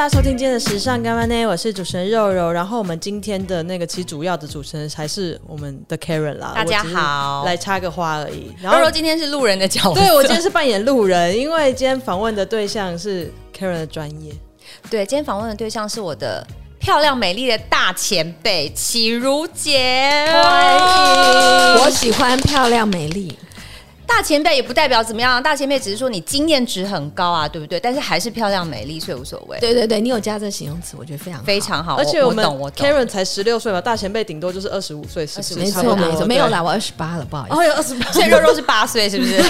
[0.00, 1.44] 大家收听今天的时尚干嘛呢？
[1.44, 2.50] 我是主持人肉肉。
[2.50, 6.52] 然后我们今天的那个其实主要的主持人还是我们的 Karen 啦。
[6.54, 8.50] 大家好，来插个花而已。
[8.62, 14.32] 然后肉肉今天是路人的角色，对，我今天是扮演路人，因为今天访问的对象是 Karen 的专业。
[14.88, 16.46] 对，今天访问的对象是我的
[16.78, 20.24] 漂亮美丽的大前辈启如姐。
[20.32, 20.76] 欢
[21.76, 23.38] 迎，我喜欢漂亮美丽。
[24.10, 27.78] 大前辈也不代表怎么样，大前辈只是说你经验值很高啊，对不对？
[27.78, 29.58] 但是还是漂亮美丽，所以无所谓。
[29.60, 31.96] 对对对，你有加这形容词，我觉得非常非常好。
[31.96, 35.54] 而且我们我 Karen 才十六岁嘛，大前辈顶多就是二十五岁，是不是？
[35.54, 37.56] 没错没错，没有啦，我二十八了，不好意思。
[37.56, 39.42] 哦，有二十八， 所以肉肉是八岁，是不是？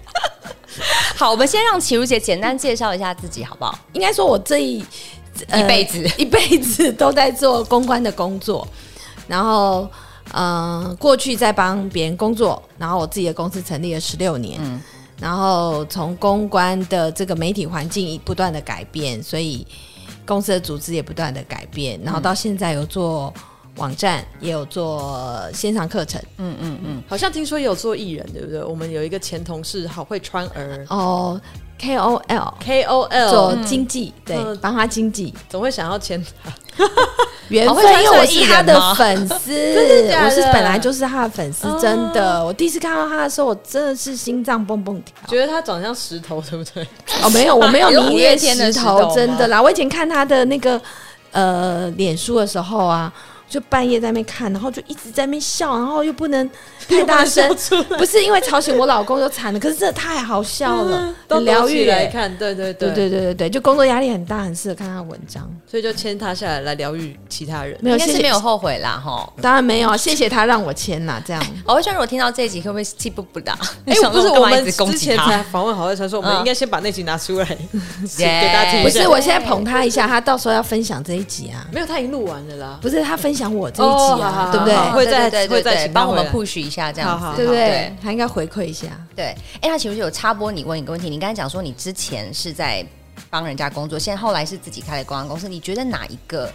[1.14, 3.78] 好，我们先让齐如姐简单介绍一下自己，好不好？
[3.92, 4.84] 应该说，我这一、
[5.48, 8.66] 呃、一辈子一辈子都在做公关的工作，
[9.28, 9.88] 然后。
[10.32, 14.80] 嗯，过去在帮别人工作，然后我自己的公司成立了十六年，嗯，
[15.18, 19.66] 然后从公关的这个媒体环境不断的改变，所以
[20.24, 23.32] 公司的组织也不断的改变，然后到现在有做
[23.76, 28.62] 网站，也有做线上课程，嗯嗯嗯，好像听说也有做艺人，对不对？
[28.62, 30.86] 我们有一个前同事好会穿儿。
[30.88, 31.40] 哦。
[31.78, 36.52] K O L K O L 做经济，对，帮他经济，总会想要签他。
[37.48, 39.52] 缘分，因为我是他的粉 丝，
[40.24, 42.44] 我是本来就是他的粉丝，真的。
[42.44, 46.82] 我第一次看到他的时候，我真的是心脏蹦蹦跳，觉得他长得像石头，对不对？
[47.22, 49.60] 哦，没有，我没有迷恋石头，真的啦。
[49.60, 50.80] 我以前看他的那个
[51.32, 53.12] 呃脸书的时候啊。
[53.52, 56.50] 就半夜在那边看，然后就一直在那边笑，然后又不能
[56.88, 57.54] 太大声，
[57.98, 59.60] 不是因为吵醒我老公就惨了。
[59.60, 67.76] 可是这太好笑了，很疗愈来看，对对对对对对对，就工作压力很大，很适合看他的文章，所以就签他下来来疗愈其他人。
[67.82, 69.30] 没有，是没有后悔啦，哈。
[69.42, 71.46] 当然没有，谢谢他让我签啦，这样。
[71.66, 73.52] 好会川，如果听到这一集会不会气不不打？
[73.84, 78.82] 哎，不是我们之前才访问好会川说，我们应该先把那集拿出来给大家听。
[78.82, 81.66] 不是，我现在捧他一下，他到时候要分享这一集啊。
[81.70, 82.78] 没有，他已经录完了啦。
[82.80, 84.50] 不是他分享我这一集啊。
[84.52, 84.76] 对不对？
[84.92, 87.96] 会再会再帮我们 push 一下，这样子，对不对？
[88.02, 88.88] 他应该回馈一下。
[89.16, 91.08] 对，哎，那其实有插播，你问一个问题。
[91.08, 92.84] 你刚才讲说你之前是在
[93.30, 95.48] 帮人家工作，现在后来是自己开了公关公司。
[95.48, 96.52] 你觉得哪一个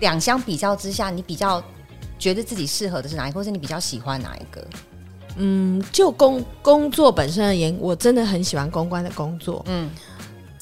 [0.00, 1.62] 两相比较之下，你比较
[2.18, 4.64] 觉得自己适合的是哪一个，或是你比较喜欢哪一个？
[5.38, 9.62] 嗯，就工工作本身而言，我真的很喜欢公关的工作。
[9.66, 9.90] 嗯，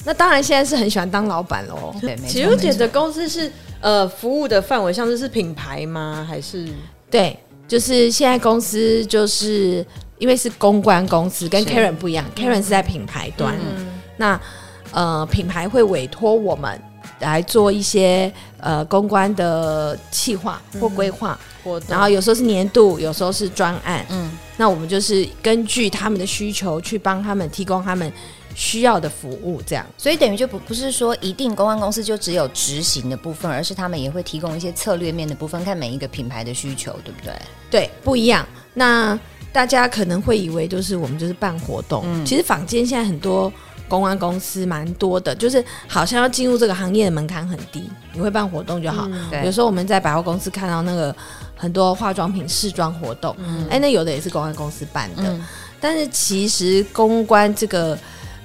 [0.05, 1.93] 那当然现在是很喜欢当老板喽。
[1.99, 3.51] 对，启如姐的公司是。
[3.81, 6.25] 呃，服务的范围像是是品牌吗？
[6.27, 6.67] 还是
[7.11, 9.85] 对，就是现在公司就是
[10.17, 13.53] 因为是公关公司，跟 Karen 不一样，Karen 是在品牌端。
[13.77, 13.85] 嗯、
[14.17, 14.41] 那
[14.91, 16.81] 呃，品牌会委托我们
[17.19, 24.03] 来做一些呃公关的企划或规划，嗯、然后有时候是年度，有时候是专案。
[24.09, 28.11] 嗯，那我们就是根据他们的需求去帮他们提供他们。
[28.57, 37.33] 需要的服务，这样，所以等于就不不是说一定公关公司就只有执行的部分，而是他们也会提供一些策略面的部分，看每一个品牌的需求，对不对？
[37.69, 38.47] 对，不一样。
[38.73, 39.19] 那
[39.51, 43.51] 大家可能会以为就是我们就是办活动，嗯、其实坊间现在很多
[43.89, 49.05] 公关公司蛮多的，就是好像要进入这个行业的门槛很低，你会办活动就好。
[49.11, 51.13] 嗯、有时候我们在百货公司看到那个
[51.57, 55.45] 很多化妆品试妆活动，哎、嗯欸，那有的也是公关公司办的，嗯、
[55.81, 57.99] 但是其实公关这个。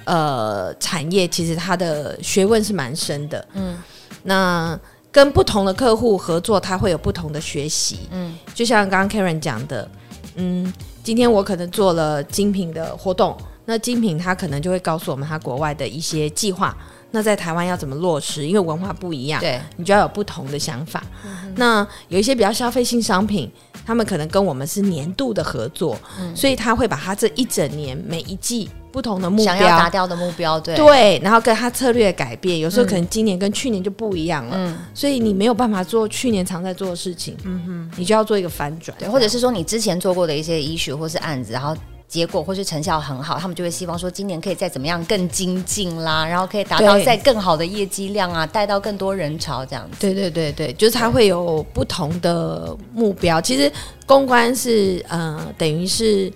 [0.05, 3.77] 呃，产业其实它的学问是蛮深的，嗯，
[4.23, 4.79] 那
[5.11, 9.89] 跟不同的客户合作，他会有不同的学习，嗯，就像刚刚 Karen 讲的，
[10.35, 10.71] 嗯，
[11.03, 16.75] 今天我可能做了精品的活动，那精品他可能就会告诉我们他国外的一些计划，
[17.11, 18.47] 那在台湾要怎么落实？
[18.47, 21.03] 因为文化不一样，对，你就要有不同的想法。
[21.25, 23.51] 嗯、那有一些比较消费性商品，
[23.85, 28.69] 他们可能跟我们是年度的合作，嗯、所以他会把他这一整年每一季。
[28.91, 30.75] 不同的目标，想要达到的目标，对。
[30.75, 41.73] 对，然后跟他策略改变，有时候可能今年跟去年就不一样了，嗯，所以你没有办法做去年常在做的事情，嗯哼，你就要做一个反转，对，或者是说你之前做过的一些 issue 或是案子，然后
[42.11, 53.39] 结果或是成效很好，他们就会希望说今年可以再怎么样更精进啦，然后可以达到再更好的业绩量啊，带到更多人潮这样子，对对对对，就是他会有不同的目标。
[53.39, 53.71] 其实
[54.05, 56.31] 公关是呃，等于是。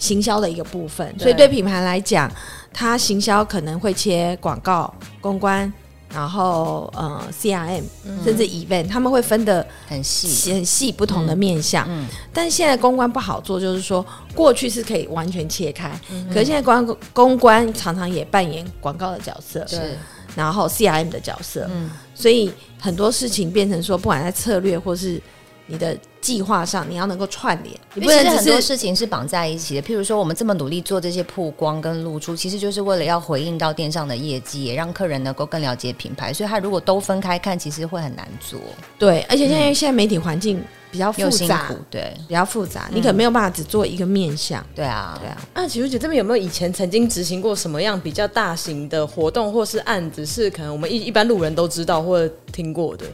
[0.00, 2.32] 行销的一个部分，所以对品牌来讲，
[2.72, 4.90] 它行销可能会切广告、
[5.20, 5.70] 公关，
[6.12, 11.86] 然后呃 CRM，、嗯、甚至 event，他们会分的很细、很细不同的面向。
[11.88, 14.04] 嗯嗯、但是现在公关不好做，就是说
[14.34, 19.96] 过去是可以完全切开，嗯、可是现在公公关常常也扮演广告的角色，是，
[20.34, 25.20] 然后 CRM 的角色，嗯、所以很多事情变成说，不管在策略或是。
[25.70, 29.82] 你的计划上，你要能够串联，你不能很多事情是绑在一起的。
[29.82, 36.32] 譬如说，我们这么努力做这些曝光跟露出，其实就是为了要回应到电商的业绩，也让客人能够更了解品牌。
[36.32, 38.58] 所以，他如果都分开看，其实会很难做。
[38.98, 44.64] 对，而且现在现在媒体环境比较复杂，对，比较复杂，你可能没有办法只做一个面向。
[44.74, 45.40] 对啊，对啊。
[45.54, 53.06] 那琦如姐这边有没有以前曾经执行过什么样比较大型的活动或是案子，是可能我们一一般路人都知道或者听过的？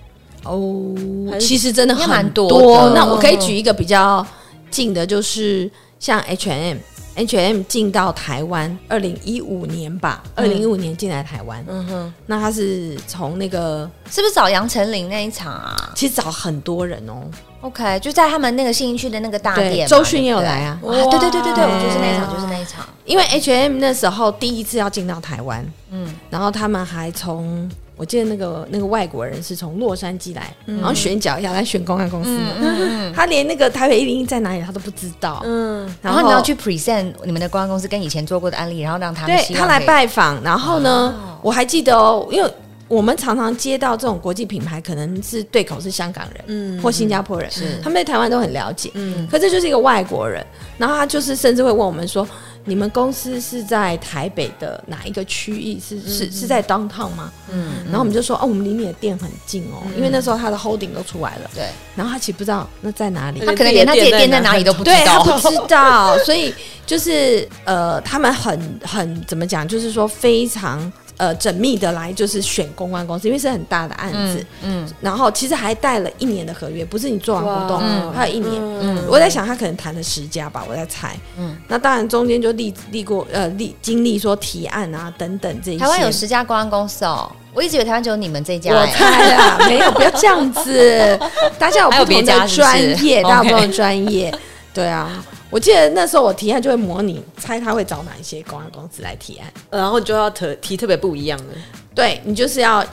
[0.47, 0.95] 哦，
[1.39, 2.49] 其实真的很多。
[2.49, 4.25] 多那我可以举一个比较
[4.71, 11.65] 近的，就是像 H&M，H&M 进到台湾，二零一五年吧，二零一五年进来台湾。
[11.69, 15.75] 嗯哼，那他是从那个是不是找杨丞琳那一场啊？
[15.95, 17.23] 其实找很多人哦。
[17.63, 20.79] OK，就在他们那个信义区的那个大店，周迅也有来啊。
[20.83, 22.87] 对对对对对，我就是那一场，就是那一场。
[23.05, 27.69] 因为 H&M 那时候第一次要进到台湾，嗯，然后他们还从。
[27.97, 35.41] 我记得那个那个外国人是从洛杉矶来，嗯、然后选角一下来选公关公司，嗯嗯、 他连那个台北一零一在哪里他都不知道。
[35.47, 40.43] 嗯，然后你要去 present 你们的公关公司跟以前做过的案例，然后让他们对他来拜访。
[40.43, 42.51] 然后呢，哦、我还记得哦，因为
[42.87, 47.79] 我们常常接到这种国际品牌，可能是对口是香港人，嗯，或新加坡人，是。
[47.83, 50.45] 他们对台湾都很了解，嗯，可这就是一个外国人，
[50.77, 52.29] 然后他就是甚至会问我们说。
[52.67, 55.81] 你们公司是在台北的哪一个区域？
[55.81, 57.33] 是是是在 downtown 吗？
[57.51, 61.51] 嗯，然后我们就说哦，我们离你的店很近哦，因为那时候他的 holding 都出来了。
[61.55, 66.53] 对，然后他其实不知道那在哪里，他可能连他自己的店在哪里都不知道，对，他不知道，所以
[66.85, 70.93] 就是呃，他们很很怎么讲，就是说非常。
[71.17, 78.53] 呃，缜密的来就是选公关公司，因为是很大的案子，嗯，嗯，然后其实还带了一年的合约，不是你做完活动，嗯，还有一年，
[78.83, 85.79] 嗯，我在想他可能谈了十家吧，我在猜，嗯，那当然中间就历历过呃历经历说提案啊等等这些。
[85.79, 91.19] 台湾有十家公关公司哦，我一直以为台湾只有你们这家，我猜啦，没有，不要这样子，
[91.59, 94.39] 大家有不同的专业，大家有不同的专业，
[94.77, 95.25] 对啊。
[95.49, 101.55] 我记得那时候我提案就会模拟猜他会找哪一些公关公司来提案，然后就要特提特别不一样的。
[101.95, 102.85] 对，你就是要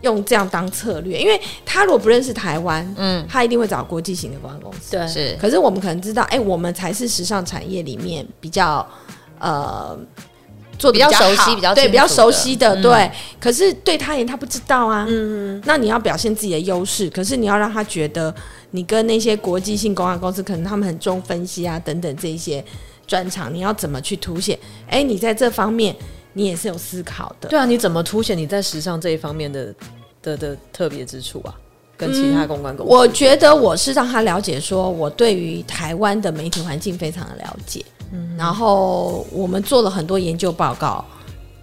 [0.00, 4.96] 用这样当策略，因为他如果不认识台湾，嗯，他一定会找国际型的公关公司。
[4.96, 5.36] 对，是。
[5.38, 8.86] 可是我们可能知道，哎、欸，我们才是时尚产业里面比较
[9.38, 9.98] 呃
[10.80, 12.74] 做比较熟悉、比较对比较熟悉的。
[12.74, 15.06] 嗯、对，可是对他而言他不知道啊。
[15.08, 15.62] 嗯嗯。
[15.64, 18.34] 那你要表现自己的优势，可是你要让他觉得。
[18.72, 22.64] 你跟那些国际性公关公司，可能他们很重分析啊，等等这一些
[23.04, 24.56] 专长，你要怎么去凸显？
[24.86, 25.92] 哎、欸，你在这方面
[26.34, 27.48] 你也是有思考的。
[27.48, 29.74] 对啊，你怎么凸显你在时尚这一方面的
[30.22, 31.52] 的的特别之处啊？
[31.96, 37.84] 跟其他公关公司、嗯，我觉得我是让他了解，说我对于台湾的媒体环境非常的了解。
[38.12, 41.04] 嗯，然后我们做了很多研究报告。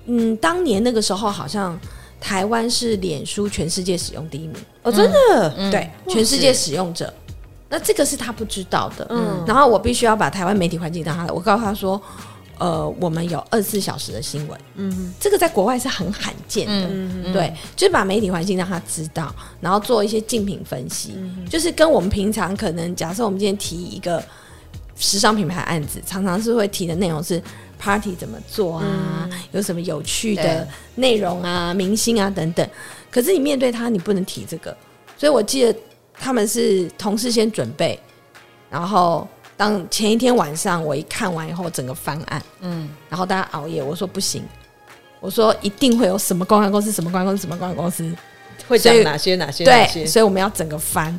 [0.05, 1.79] 嗯，当年那个时候好像。
[2.19, 4.55] 台湾是脸书全世界使用第一名。
[4.81, 7.13] 哦，真的，嗯、对，嗯、全世界使用者，
[7.69, 9.05] 那这个是他不知道的。
[9.11, 12.01] 嗯，然后我必须要把台湾媒体环境让他，我告诉他说，
[12.57, 24.23] 呃，我们有二十四小时的新闻，嗯，这个在国外是很罕见的，对，就是把媒体环境让他知道，然后做一些竞品分析，嗯、就是跟我们平常可能假设我们今天提一个
[24.97, 27.41] 时尚品牌案子，常常是会提的内容是。
[27.79, 28.83] Party 怎么做啊？
[29.31, 31.71] 嗯、有什么有趣的内容啊？
[31.75, 32.67] 明星啊等等。
[33.11, 34.75] 可是你面对他，你不能提这个。
[35.15, 35.79] 所以我记得
[36.15, 37.99] 他们是同事先准备，
[38.67, 44.43] 然后当前一天晚上我一看完以后，整个方案，嗯，然后大家熬夜，我说不行，
[45.19, 48.11] 我说一定会有什么公关公司，什么公关公司，什么公关公司
[48.67, 51.15] 会讲哪些哪些哪些，对，所以我们要整个翻。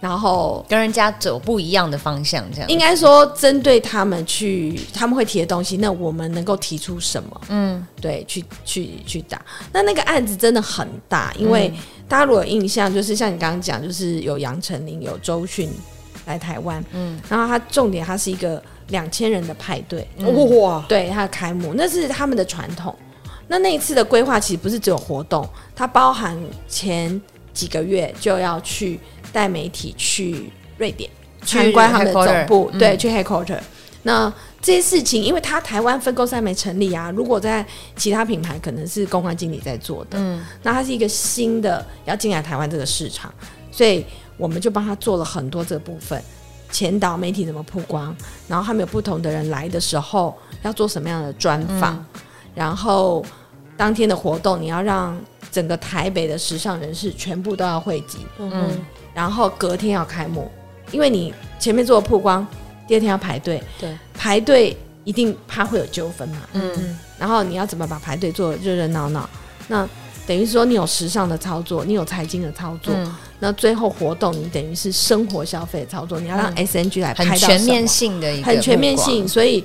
[0.00, 7.40] 然后跟人家走不一样的方向，这样应该说针对他们去他们会提的东西，那我们能够提出什么？
[7.50, 9.44] 嗯，对，去去去打。
[9.72, 11.70] 那那个案子真的很大，因为
[12.08, 15.70] 大家如果有印象，就是像你刚刚讲，就是有杨丞琳、有周迅
[16.24, 20.08] 来台湾，嗯，然后他重点，他是一个两千人的派对，
[20.58, 22.96] 哇，对，他的开幕，那是他们的传统。
[23.48, 27.20] 那那一次的规划其实不是只有活动，它包含前
[27.52, 28.98] 几个月就要去。
[29.32, 31.10] 带媒体去瑞典
[31.42, 33.58] 参观他们的总部，对，去 headquarter。
[34.02, 34.32] 那
[34.62, 37.64] 这些事情，因为他台湾分公司还没成立啊，如果在
[37.96, 40.18] 其他品牌，可能是公关经理在做的。
[40.18, 43.32] 嗯，那他是一个新的要进来台湾这个市场，
[43.70, 44.04] 所以
[44.38, 46.22] 我们就帮他做了很多这个部分，
[46.72, 48.16] 前导媒体怎么曝光，
[48.48, 52.20] 然后他们有不同的人来的时候要做什么样的专访，嗯、
[52.54, 53.22] 然后
[53.76, 55.18] 当天的活动你要让
[55.52, 58.26] 整个台北的时尚人士全部都要汇集。
[58.38, 58.50] 嗯。
[58.50, 58.86] 嗯
[59.20, 60.50] 然后隔天要开幕，
[60.90, 62.46] 因为你前面做了曝光，
[62.88, 64.74] 第二天要排队，对，排队
[65.04, 69.28] 一定怕会有纠纷嘛，嗯，然后你要怎么把排队做热热闹闹？
[69.68, 69.86] 那
[70.26, 79.62] 等于说你有时尚的操作，你有财经的操作，嗯、那最后活动你等于是生活消费操作，你要让 SNG 来拍到很全面性的一个，很全面性，所以。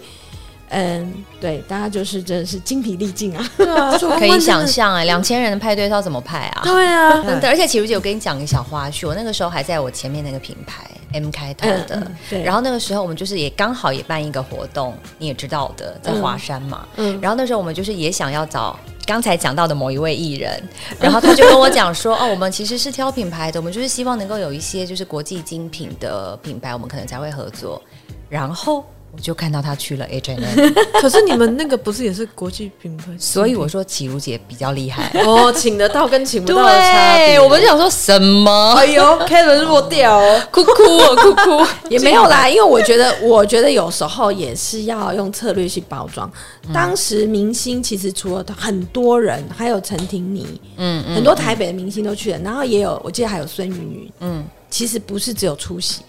[0.69, 3.49] 嗯，对，大家就是真的是精疲力尽啊！
[3.55, 6.61] 对啊， 可以想象哎，两千人的派对要怎么派啊？
[6.63, 7.47] 对啊，真的。
[7.47, 12.43] 而且启如姐，我跟你讲个小花絮，我那个时候还在我前面那个品牌 M 开头的，嗯、对。
[12.43, 16.85] 然后那个时候我们就是也刚好也办一个活动，你也知道的，在华山嘛。
[16.97, 17.19] 嗯。
[17.21, 20.61] 然后那时候我们就是也想要找刚才讲到的某一位艺人，
[20.99, 27.79] 然后他就跟我讲说， 哦，我们其实是挑品牌的，我们就是希望能够有一些就是国际精品的品牌，我们可能才会合作。
[28.27, 28.83] 然后。
[29.15, 33.05] 我就看到他去了 H&M，可是你们那个不是也是国际品牌？
[33.17, 37.39] 所以我说启如姐比较厉害 哦，请得到跟请不到的差别。
[37.39, 38.73] 我们就想说什么？
[38.77, 40.19] 哎呦，Karen 弱掉，
[40.51, 42.49] 哭哭哦，哭哭 也没有啦。
[42.49, 46.29] 因为我觉得，我觉得有时候也是要用策略去包装。
[46.73, 56.01] 当时明星其实除了很多人，还有陈婷妮，嗯，很多台北的明星都去了，然后也有，我记得还有孙芸芸，嗯，其实不是只有出席。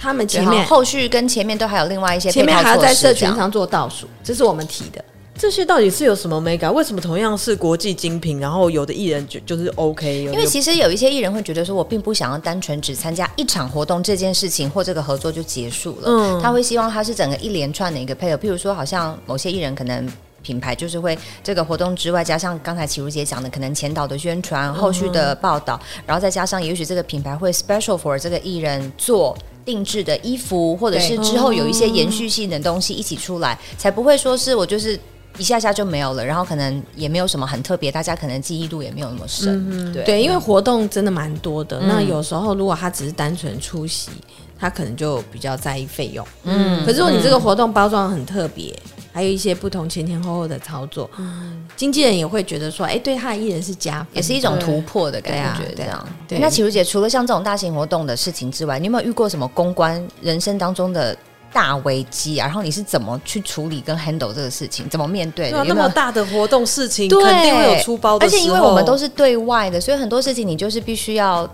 [0.00, 5.04] 他们前面后续跟前面都还有另外一些，前面还要在社群上做倒数，这是我们提的。
[5.36, 6.72] 这些到底是有什么美感？
[6.72, 10.24] 为什么同样是国际精品，然后有的艺人就就是 OK？
[10.24, 16.04] 因为其实有一些艺人会觉得说，我并不想要单纯只参加一场活动这件事情或这个合作就结束了。
[16.06, 18.36] 嗯，他会希望他是整个一连串的一个配合。
[18.36, 20.06] 譬如说，好像某些艺人可能。
[20.42, 34.98] 品牌就是会这个活动之外，加上刚才启如姐讲的，可能前导的宣传、后续的报道，然后再加上也许这个品牌会 special for 这个艺人做定制的衣服，或者是之后有一些延续性的东西一起出来，才不会说是我就是
[35.38, 39.92] 一下下就没有了，然后可能也没有什么很特别，大家可能记忆度也没有那么深。
[39.92, 44.10] 对对，因为活动真的蛮多的，那有时候如果他只是单纯出席，
[44.58, 46.26] 他可能就比较在意费用。
[46.44, 48.74] 嗯，可是如果你这个活动包装很特别。
[49.12, 56.08] 还有一些不同前前后后的操作，嗯，经纪人也会觉得说，哎，对他的艺人是加，也是一种突破的感觉，这样。
[56.28, 61.16] 对，那启如姐除了像这种大型活动的事情之外，你有没有遇过什么公关人生当中的
[61.52, 62.46] 大危机啊？
[62.46, 65.58] 然后你是怎么去处理跟 handle 这个事情，怎么面对的？
[65.58, 68.24] 有那么大的活动事情，肯定会有出包的。
[68.24, 71.48] 而且因为我们都是对外的，所以很多事情你就是必须要。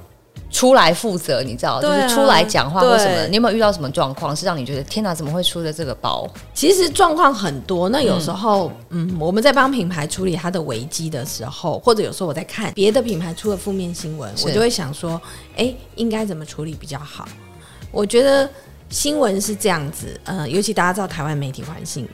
[0.51, 3.27] 出来负责，你知道，啊、就是出来讲话或什么。
[3.27, 6.29] 你有没有遇到什么状况，是让你觉得天哪，怎么会出的这个包？
[6.55, 7.89] 其实状况很多。
[7.89, 15.21] 那有时候，嗯，嗯，我们在帮品牌处理它的危机的时候，或者有时候我在看别的品牌出的负面新闻，我就会想说，
[15.53, 17.29] 哎、欸，应该怎么处理比较好？
[17.91, 18.49] 我觉得
[18.89, 22.09] 新闻是这样子，呃，尤其大家知道台湾媒体环境。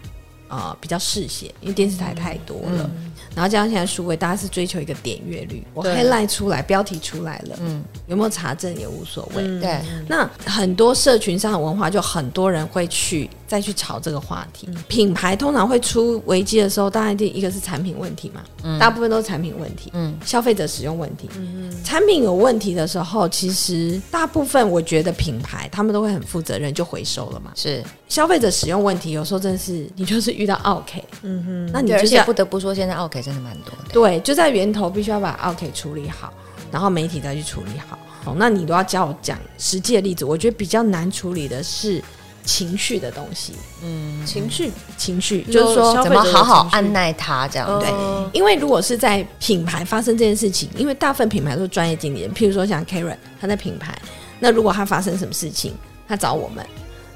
[0.48, 5.62] 啊、呃，比较嗜血，因为电视台太多了，嗯、然后加上现在数位，大家是追求一个点阅率。
[5.74, 9.42] 我 headline 出来，标题出来了，嗯，有没有查证也无所谓。
[9.42, 14.66] 嗯、对，那很多社群上的文化，就很多人会去再去炒这个话题。
[14.70, 27.52] 嗯、品牌通常会出危机的时候，当然第一个是产品问题嘛，嗯，大部分都是产品问题，嗯，消费者使用问题，嗯嗯，产品有问题的时候，其实大部分我觉得品牌他们都会很负责任，就回收了嘛。
[27.54, 30.32] 是消费者使用问题，有时候真的是你就是。
[30.32, 33.92] 遇到 OK，嗯哼，那你就而且不得不说，现在 OK 真的蛮多的。
[33.92, 36.32] 对，就在源头必须要把 OK 处理好，
[36.70, 37.98] 然后媒体再去处理好。
[38.24, 40.24] 哦，那你都要教我讲实际的例子。
[40.24, 42.02] 我觉得比较难处理的是
[42.44, 43.52] 情绪的东西。
[43.82, 47.80] 嗯，情绪，情绪，就是说怎么好好按耐它这样。
[47.80, 47.88] 对，
[48.32, 53.96] 因为如果是在品牌发生这件事情，因为大部分品牌都是专业经理人，譬如说像 Karen，他在品牌，
[54.38, 55.74] 那如果他发生什么事情，
[56.06, 56.66] 他找我们，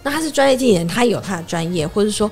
[0.03, 2.31] 那他是专业经理人，他有他的专业，或者说。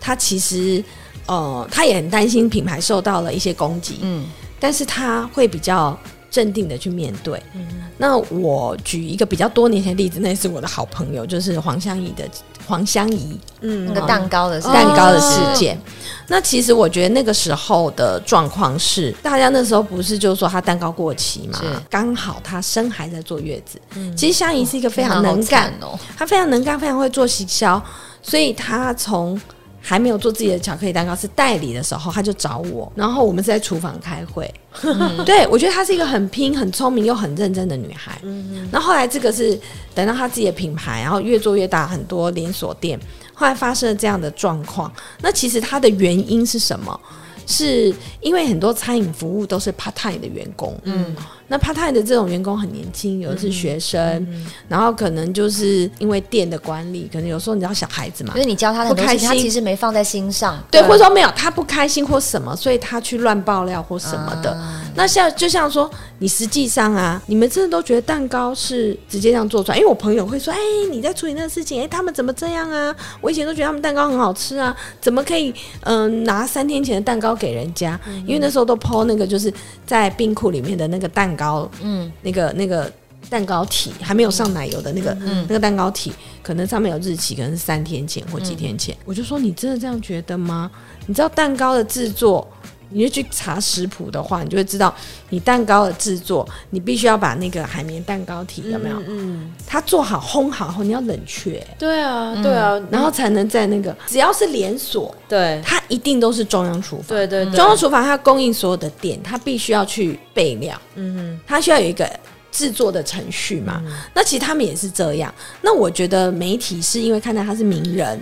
[0.00, 0.84] 他其实，
[1.24, 4.26] 呃，他也很担心品牌受到了一些攻击，嗯，
[4.60, 5.98] 但是他会比较
[6.34, 7.40] 镇定的去面对。
[7.54, 7.64] 嗯，
[7.96, 12.28] 那我举一个比较多年前的例子，那是我的好朋友，就是黄香怡的
[12.66, 15.76] 黄香怡，嗯，那个蛋糕的蛋糕的事件。
[15.76, 15.80] 哦，
[16.26, 23.80] 那其实我觉得那个时候的状况是，大家那时候不是就是说她蛋糕过期嘛，刚好她生还在坐月子。
[23.94, 27.80] 嗯，其实香怡是一个非常能干哦，她非常能干，非常会做行销，
[28.20, 29.40] 所以她从
[29.86, 34.52] 还没有做自己的巧克力蛋糕，是代理的时候，他就找我，然后我们是在厨房开会。
[34.82, 38.18] 嗯、 对，我觉得她是一个很拼、很聪明又很认真的女孩。
[38.22, 38.68] 嗯嗯。
[38.72, 39.60] 然后后来这个是
[39.94, 42.98] 等到她自己的品牌，然后越做越大，很多连锁店，
[43.34, 44.90] 后来发生了这样的状况。
[45.20, 46.98] 那其实它的原因是什么？
[47.46, 50.74] 是因为很多餐饮服务都是 part time 的员工。
[50.84, 51.14] 嗯。
[51.48, 54.26] 那 part time 的这种员工很年轻，有的是学生，
[54.68, 64.52] 然后可能就是因为店的管理，可能有时候你知道小孩子嘛，就是你教他的不开心，他其实没放在心上，对，对或者说没有他不开心或什么，所以他去乱爆料或什么的。
[64.52, 69.76] 啊、那像就像说，你实际上啊，你们真的都觉得蛋糕是直接这样做出来？
[69.76, 70.58] 因为我朋友会说，哎，
[70.90, 72.94] 你在处理那个事情，哎，他们怎么这样啊？
[73.20, 78.00] 我以前都觉得他们蛋糕很好吃啊，怎么可以嗯、呃、拿三天前的蛋糕给人家？
[78.06, 79.52] 嗯、因为那时候都 po 那个就是
[79.84, 81.70] 在冰库里面的那个蛋糕。
[81.82, 82.90] 嗯，那个那个
[83.30, 86.12] 蛋糕体还没有上奶油的那个、嗯、那个蛋糕体，
[86.42, 88.94] 可能上面有日期，可能是三天前或几天前。
[88.96, 90.70] 嗯、我就说，你真的这样觉得吗？
[91.06, 92.46] 你知道蛋糕的制作，
[92.94, 94.94] 你就去查食谱的话，你就会知道，
[95.30, 98.96] 你蛋糕的制作，你必须要把那个海绵蛋糕体有没有？
[99.00, 101.62] 嗯，嗯它做好烘好后，你要冷却。
[101.78, 107.06] 对啊，对啊，然后才能在那个只要是连锁，对，它一定都是中央厨房。
[107.08, 110.80] 对对对，中央厨房它供应所有的店，它必须要去备料。
[110.94, 112.08] 嗯哼，它需要有一个。
[112.54, 115.34] 制作的程序嘛，嗯、那其实他们也是这样。
[115.60, 118.16] 那我觉得媒体是因为看到他是名人，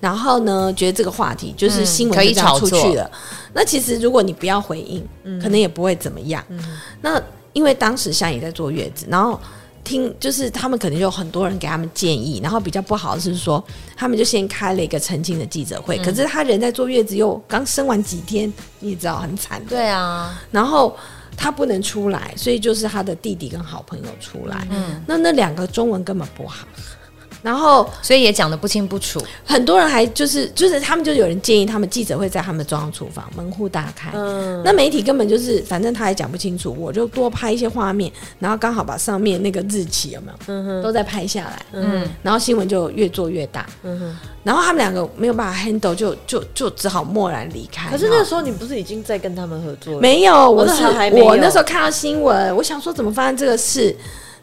[0.00, 3.10] 然后呢，觉得这个话题就是新闻可以炒出去了。
[3.52, 6.44] 那其实如果你不要回应，嗯、可能也不会怎么样。
[6.48, 6.58] 嗯、
[7.00, 7.20] 那
[7.52, 9.40] 因为当时像也在坐月子，然后
[9.82, 13.62] 听就是他们可能有很多人给他们建议，然后比较不好的是说，
[13.96, 15.96] 他们就先开了一个澄清的记者会。
[15.98, 19.64] 嗯、可是他人在坐月子又刚生完几天，你也知道很惨。
[19.66, 20.96] 对啊，然后。
[21.38, 24.66] 他不能出来，所以就是他的弟弟跟好朋友出来。
[24.70, 26.66] 嗯，那那两个中文根本不好。
[27.42, 29.22] 然后，所以也讲的不清不楚。
[29.44, 34.10] 很多人还就是就是他们就有人建议他们记者会在他们的中央厨房门户大开。
[34.14, 41.64] 嗯，那媒体根本就是反正他也讲不清楚，我就多拍一些画面，然后刚好把上面那个日期有没有，嗯哼，都在拍下来。
[41.72, 43.66] 嗯，然后新闻就越做越大。
[43.82, 47.90] 嗯哼，然后他们两个没有办法 handle，就就就只好默然离开。
[47.90, 50.00] 可是那个时候你不是已经在跟他们合作了？
[50.00, 53.94] 没有，我是我那时候看到新闻，我想说怎么发生这个事。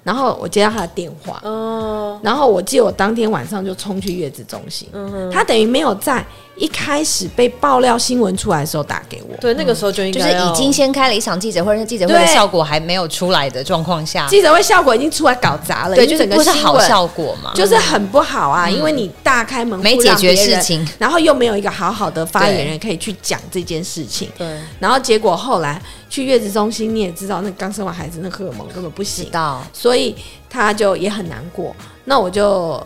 [0.04, 6.26] 然后我接到他的电话，哦，然后我记得我当天晚上就冲去月子中心，嗯，他等于没有在
[6.64, 24.48] 一开始被爆料新闻出来的时候打给我，对，那个时候就应该就是已经先开了一场记者会，那记者会的效果还没有出来的状况下，记者会效果已经出来搞砸了，对，就整个不是好效果嘛，就是很不好啊，因为你大开门没解决事情，然后又没有一个好好的发言人可以去讲这件事情，对，
[24.80, 25.82] 然后结果后来。
[26.10, 30.16] 去月子中心，你也知道，那刚生完孩子，那荷尔蒙根本不行，到所以
[30.48, 31.76] 他就也很难过。
[32.06, 32.80] 那我就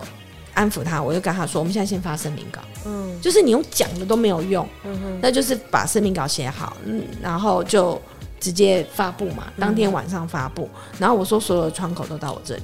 [0.58, 8.02] 安抚他，我就跟他说：“我们现在先发声明稿，嗯，就是你用讲的都没有用，嗯哼，那就是把声明稿写好，嗯，然后就
[8.39, 10.67] 直接发布嘛，当天晚上发布。
[10.74, 12.63] 嗯、然后我说，所有的窗口都到我这里，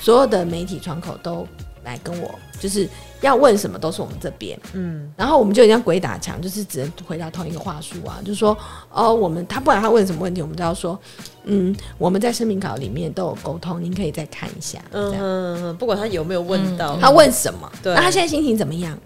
[0.00, 1.48] 所有的媒体窗口都
[1.82, 2.88] 来跟我，就是。”
[3.20, 8.56] 要问什么都是我们这边，嗯，然后我们就像鬼打墙，就是只能回答同一个话术啊，就是说，
[8.90, 10.98] 哦，我们他不管他问什么问题，我们都要说，
[11.44, 18.98] 嗯，我们在声明稿里面都有沟通，您可以再看一下，嗯不管他有没有问到，他问什么，对，那他现在心情怎么样？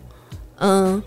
[0.59, 1.03] 嗯。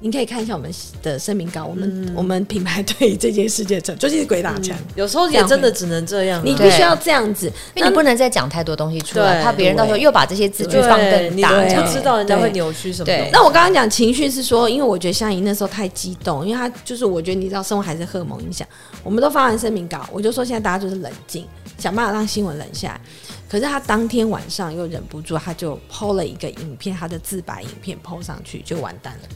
[0.00, 13.06] 您可以看一下我们的声明稿，我们、嗯、我们品牌对于这件事情，就是鬼打墙、嗯，有时候也真的只能这样，你必须要这样子，因为你不能再讲太多东西出来，怕别人到时候又把这些字句放更大，你不知道人家会扭曲什么。
[13.06, 18.66] 对，那我刚刚讲情绪是说，因为我觉得香姨那时候太激动，因为她就是我觉得你知道，生活还是荷尔蒙影响。
[19.02, 21.44] 我们都发完声明稿，我就说现在大家就是冷静，
[21.76, 23.00] 想办法让新闻冷下来。
[23.48, 29.28] 可是他当天晚上又忍不住，他就 PO 了一个影片，他的自白影片 PO 上去，就完蛋了。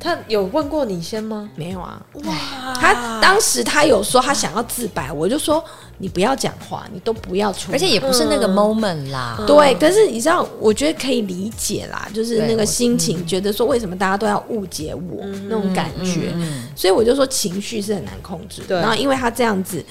[0.00, 1.48] 他有问过你先吗？
[1.54, 2.00] 没有啊。
[2.24, 2.34] 哇！
[2.74, 5.62] 他当时他有说他想要自白，我就说
[5.98, 9.36] 你不要讲话，你都不要出，而且也不是那个 moment 啦。
[9.38, 18.62] 嗯、对，可是你知道，我觉得可以理解啦，就是那个心情，觉得说为什么大家都要误解我、嗯、那种感觉，嗯嗯嗯、所以我就说情绪是很难控制。
[18.66, 18.78] 对。
[18.78, 19.84] 然后因为他这样子，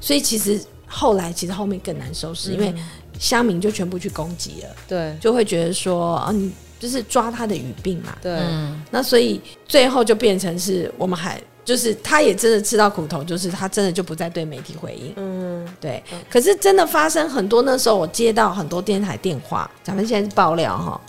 [0.00, 2.74] 所以其实后来其实后面更难收拾，嗯、因为
[3.16, 4.68] 乡民就全部去攻击了。
[4.88, 5.16] 对。
[5.20, 6.50] 就会觉得说啊你。
[6.82, 8.40] 就是抓他的语病嘛，对，
[8.90, 16.02] 那所以最后就变成是我们还就是他也真的吃到苦头，就是他真的就不再对媒体回应，嗯，对。
[16.28, 21.00] 可是真的发生很多，那时候我接到很多电台电话，咱们现在是爆料哈，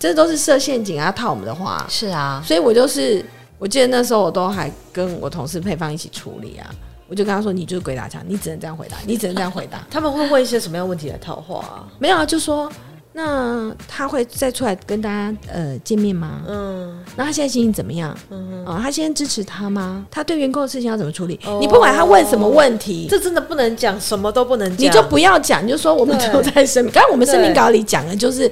[0.00, 3.24] 这都是设陷阱啊，套我们的话，是啊，所以我就是
[3.56, 6.68] 我记得那时候我都还跟我同事配方一起处理啊，
[7.06, 9.86] 我就跟他说，你就是鬼打墙，你只能这样回答，你只能这样回答。
[9.88, 11.86] 他们会问一些什么样问题来套话啊？
[12.00, 12.68] 没有啊，就说。
[13.12, 16.42] 那他会再出来跟大家呃见面吗？
[16.46, 18.16] 嗯，那他现在心情怎么样？
[18.30, 20.06] 嗯哼，啊，他现在支持他吗？
[20.08, 21.38] 他对员工的事情要怎么处理？
[21.44, 26.92] 哦、你不管他问什么问题，这真的不能讲，什么都不能讲，你就不要讲，你就说我们都在声明。
[26.92, 28.48] 刚刚我们声明稿里讲的就是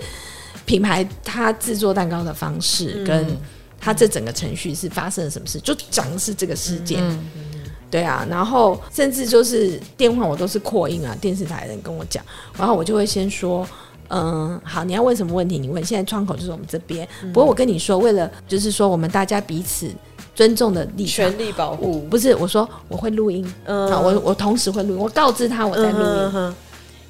[0.66, 3.24] 品牌他制作蛋糕的方式，跟
[3.80, 7.00] 他这整个程序是发生了什么事，就讲的是这个事件。
[7.00, 7.44] 嗯嗯
[7.90, 12.22] 对啊，然后甚至就是电话我都是扩音啊，电视台的人跟我讲，
[12.58, 13.64] 然后我就会先说。
[14.08, 15.58] 嗯，好，你要问什么问题？
[15.58, 15.84] 你问。
[15.84, 17.06] 现在窗口就是我们这边。
[17.22, 19.90] 嗯、不过我跟你说，为了就是说我们大家彼此
[20.34, 22.00] 尊重的立场，权利保护。
[22.10, 23.46] 不是，我说我会录音。
[23.64, 26.04] 嗯，我我同时会录音，我告知他我在录音。
[26.04, 26.54] 嗯、哼哼，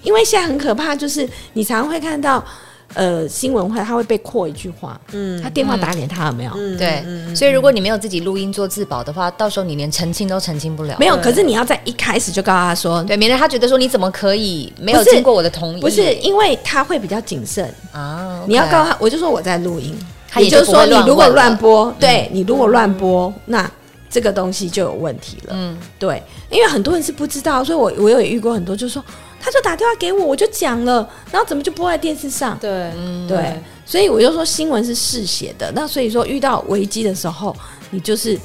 [0.02, 2.44] 因为现在很可怕，就是你常常会看到
[2.94, 6.52] 呃新闻会，他会被扩一句话，嗯，他电话打给他有没有？
[6.54, 10.96] 嗯，对，所以如果你没有自己录音做自保的话，到时候你连澄清都澄清不了。
[10.98, 15.80] 没有，可是你要在一开始就告诉他说，对，免得他觉得说你怎么可以没有经过我的同意？
[15.80, 17.72] 不是，因为他会比较谨慎。
[17.92, 18.42] 啊。
[18.46, 19.96] 你要告诉他，我就说我在录音，
[20.36, 23.70] 也就是说你如果乱播，对你如果乱播，那。
[24.10, 29.04] 这个东西就有问题了，嗯，对，因为很多人是不知道，所以我我有遇过很多，就是说
[29.48, 32.58] 他就打电话给我，我就讲了，然后怎么就播在电视上？
[32.58, 37.56] 对，嗯，对，所以我就说新闻是试写的，那所以说遇到危机的时候，
[37.88, 38.38] 你就是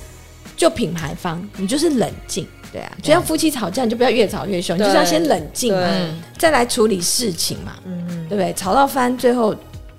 [0.55, 5.85] 就品牌方，你就是冷静，对啊，就像夫妻吵架，你就不要越吵越凶，你就是要先冷静嘛，
[6.37, 8.53] 再来处理事情嘛，嗯嗯，对不对？
[8.53, 9.53] 吵到翻，最后。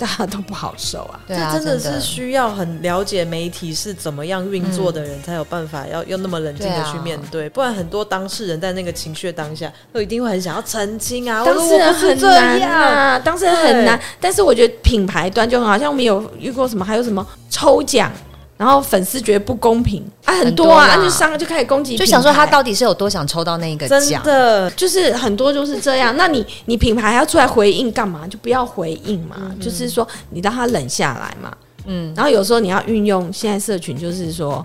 [0.04, 1.18] 大家都不好受啊！
[1.26, 7.48] 这真的是需要很了解媒体是怎么样运作的人，才有办法要用那么冷静的去面对。
[7.48, 11.42] 不然很多当事人在那个情绪当下，都一定会很想要澄清啊。
[11.42, 13.98] 当事人很难啊，当事人很难。
[14.20, 18.12] 但是我觉得品牌端就很好，像我们有遇过什么，还有什么抽奖。
[18.56, 24.22] 然后粉丝觉得不公平啊，很多啊，就商就开始攻击，就想说他到底是有多想抽到那个奖？
[24.22, 26.16] 真的就是很多就是这样。
[26.16, 28.26] 那你你品牌还要出来回应干嘛？
[28.28, 31.52] 就不要回应嘛，嗯、就是说你让他冷下来嘛。
[31.86, 34.64] 嗯，然后有时候你要运用现在社群，就是说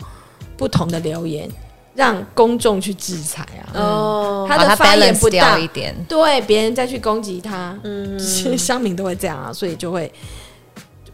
[0.55, 1.49] 不同的留言，
[1.95, 3.73] 让公众去制裁啊。
[3.73, 10.11] 哦，他的发言不当一点，对别人再去攻击他，嗯，其实乡民都会这样啊，所以就会。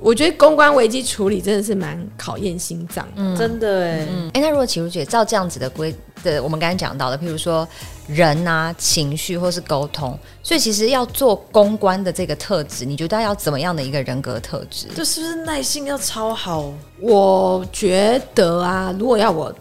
[0.05, 3.89] 我觉得公关危机处理真的是蛮考验心脏，嗯、真的哎。
[4.01, 5.91] 哎、嗯欸，那如果启如姐照这样子的规
[6.23, 7.67] 的，我们刚才讲到的，譬如说
[8.07, 14.85] 人啊、情绪或是沟通，所以其实要做公关的这个特质，你觉得要怎么样的一个人格特质？
[14.95, 16.71] 就是不是耐心要超好？
[17.01, 19.51] 我觉得啊，如果要我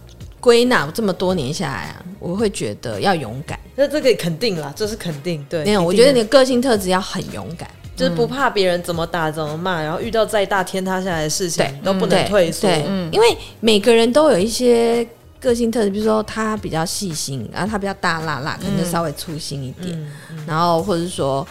[0.41, 3.59] 归纳这么多年下来啊，我会觉得要勇敢。
[3.75, 5.43] 那这个肯定啦，这是肯定。
[5.49, 7.67] 对，没有，我觉得你的个性特质要很勇敢。
[7.97, 12.69] 就是不怕别人怎么打怎么骂，然后遇到再大天塌下来的事情都不能退缩。
[12.69, 15.07] 对，因为每个人都有一些
[15.41, 20.11] 个性特质，比如说他比较细心，然后他比较大剌剌，可能就稍微粗心一点。
[20.47, 21.47] 然后或者是说，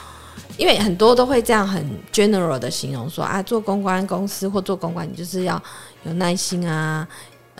[0.58, 5.62] 因为很多都会这样很 general 的形容说啊，做公关公司或做公关，你就是要
[6.04, 7.08] 有耐心啊。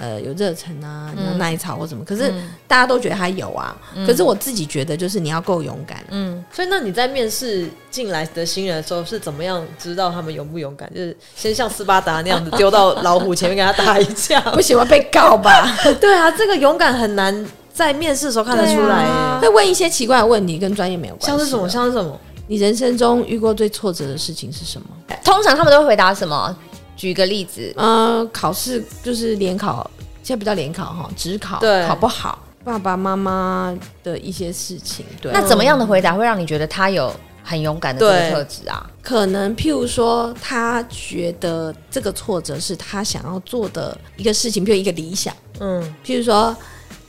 [0.04, 2.30] 呃，有热忱啊，有耐操或什么，可是
[2.68, 3.74] 大家都觉得他有啊。
[4.06, 6.04] 可是我自己觉得，就是你要够勇敢。
[6.10, 10.94] 嗯，所以那你在面试进来的新人的时候，是怎么样知道他们勇不勇敢？
[10.94, 14.42] 就是先像斯巴达那样子丢到老虎前面跟他打一架？
[14.52, 15.74] 不喜欢被告吧？
[16.02, 17.34] 对啊，这个勇敢很难
[17.74, 19.40] 在面试的时候看得出来。
[19.40, 21.28] 会问一些奇怪的问题，跟专业没有关系。
[21.28, 21.70] 像是什么？
[21.70, 22.20] 像是什么？
[22.48, 24.88] 你人生中遇过最挫折的事情是什么？
[25.24, 26.54] 通常他们都会回答什么？
[26.96, 29.90] 举个例子，呃，考试就是联考，
[30.22, 35.32] 现在不叫联考哈，只考，对，考不好，爸爸妈妈的一些事情，对。
[35.32, 38.90] 那怎么样的回答会让你觉得他有很勇敢的这个特质啊？
[39.02, 46.56] 可能譬如说，他觉得这个挫折是他想要做的一个事情，譬如一个理想，嗯，譬如说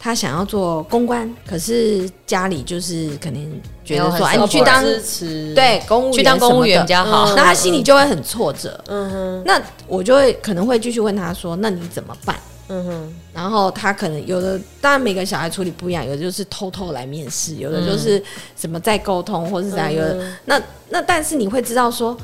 [0.00, 4.82] 他想要做公关，可是家里就是可能觉得说，哎，你去当，
[5.54, 9.42] 对，公务员去当公务员比较好，那他心里就会很挫折，嗯哼。
[9.44, 12.36] 那我就会可能会继续问他说，那你怎么办？
[12.68, 18.22] 嗯哼，然后他可能有的，当然每个小孩处理不一样，有的就是偷偷来面试，有的就是
[18.56, 22.16] 什么在沟通，或是怎样，有的那那，但是你会知道说，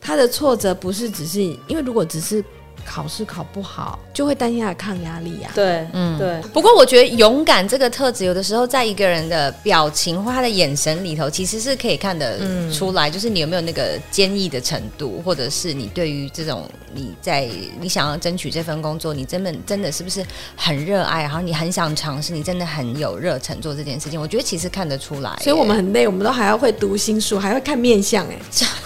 [0.00, 2.44] 他的挫折不是只是因为如果只是。
[2.88, 5.54] 考试考不好，就会担心他的抗压力呀、啊。
[5.54, 6.40] 对，嗯，对。
[6.54, 12.38] 不过我觉得勇敢这个特质，有的时候在一个人的表情或他的眼神里头，其实是可以看得
[12.72, 17.46] 出来，嗯、就是你有没有那个坚毅的程度，或者是你对于这种你在
[17.78, 20.24] 你想要争取这份工作，你真的真的是不是
[20.56, 24.18] 很热爱，然后你很想尝试，你真的很有热忱做这件事情。
[24.18, 25.36] 我觉得其实看得出来。
[25.42, 28.26] 所以我们很累，我们都还要会读心术，还会看面相。
[28.28, 28.38] 哎，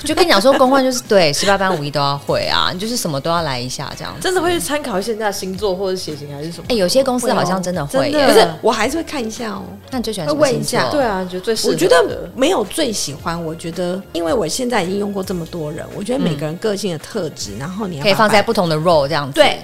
[0.04, 3.92] 就跟你讲说，公关就是对十八般武艺都要会啊，你就是什么都要来一下。
[3.96, 6.64] 这样真的会去参考一下星座或者血型还是什么？
[6.68, 9.62] 哎、欸，有些公司好像真的会，可是我还是会看一下哦。
[9.90, 10.90] 那你最喜欢什么星座？
[10.90, 11.72] 对啊，觉得最适合。
[11.72, 19.34] 我觉得没有最喜欢，我觉得因为我现在已经用过这么多人，我觉得每个人个性的特质，嗯、然后你要可以放在不同的 role 这样子。
[19.34, 19.58] 对。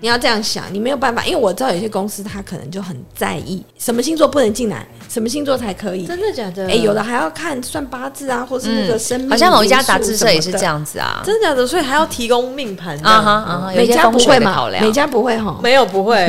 [0.00, 6.06] 你要这样想，你没有办法，因为我知道有些公司他可能就很在意什么星座不能进来，什么星座才可以。
[6.06, 6.64] 真的假的？
[6.64, 9.30] 哎、欸，有的还要看算八字啊，或是那个生命、嗯。
[9.30, 11.22] 好像某一家杂志社也是这样子啊。
[11.24, 11.66] 真的假的？
[11.66, 13.72] 所以还要提供命盘啊哈啊哈。
[13.74, 14.68] 每家不会吗？
[14.80, 15.58] 每家不会哈？
[15.62, 16.26] 没有不会，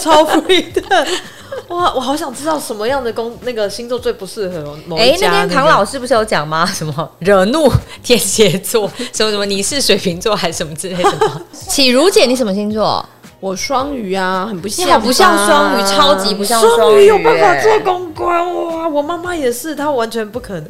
[0.00, 1.06] 超 free 的。
[1.72, 5.02] 哇，我好想知道什么样的工那个星座最不适合某家。
[5.02, 6.66] 哎、欸，那天唐老师不是有讲吗？
[6.72, 7.70] 什么惹怒
[8.02, 11.40] 天蝎座， 什么什么你是水瓶座还是什么之类的吗？
[11.52, 13.04] 启如姐，你什么星座？
[13.40, 16.76] 我双鱼啊，很不像，好不像双鱼，超级不像双鱼。
[16.76, 18.86] 双鱼有办法做公关哇！
[18.86, 20.66] 我妈妈也是，她完全不可能。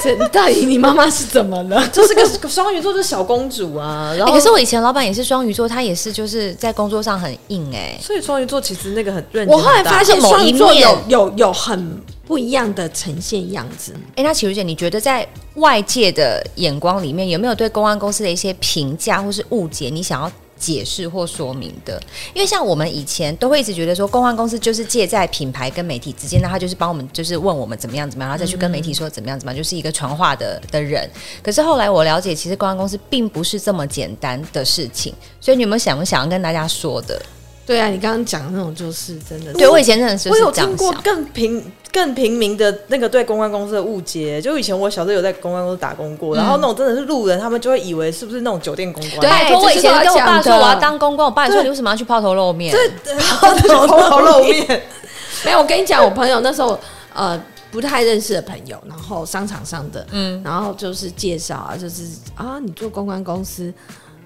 [0.00, 1.86] 这到底你妈妈是怎么了？
[1.92, 4.14] 就是个双鱼座，就是小公主啊。
[4.16, 7.98] 然后，可是我以前老板也是双鱼座，他也是就是在工作上很硬哎。
[8.00, 9.56] 所以双鱼座其实那个很认真。
[9.56, 13.92] 我后来发现双鱼座有有有很不一样的呈现样子。
[14.16, 19.90] 哎，那齐如姐，你觉得在外界的眼光里面，有没有对公安公司的一些评价或是误解？
[19.90, 20.30] 你想要？
[20.58, 22.00] 解释或说明的，
[22.34, 31.08] 因为像我们以前都会一直觉得说，公关公司就是借在品牌跟媒体之间，那他就是帮我们，就是问我们怎么样怎么样，然后再去跟媒体说怎么样怎么样，就是一个传话的的人。
[31.42, 35.14] 可是后来我了解，其实公关公司并不是这么简单的事情。
[35.40, 37.20] 所以你有没有想不想要跟大家说的？
[37.68, 39.52] 对啊，你刚刚讲的那种就是真的。
[39.52, 41.62] 对我以前真的是，我有听过更平。
[41.90, 49.20] 更平民的那个对公关公司的误解，就以前我小时候有在公关公司打工过，嗯、然后那种真的是路人，他们就会以为是不是那种酒店公关？
[49.20, 52.76] 对，我以前跟我爸说我要当公关，我爸说你为什么要去抛头露面？
[53.02, 53.54] 对，抛
[53.86, 54.82] 头露面。
[55.46, 56.78] 没有，我跟你讲，我朋友那时候
[57.14, 62.02] 呃不太认识的朋友，然后商场上的，嗯，然后就是介绍啊，就是
[62.34, 63.72] 啊，你做公关公司。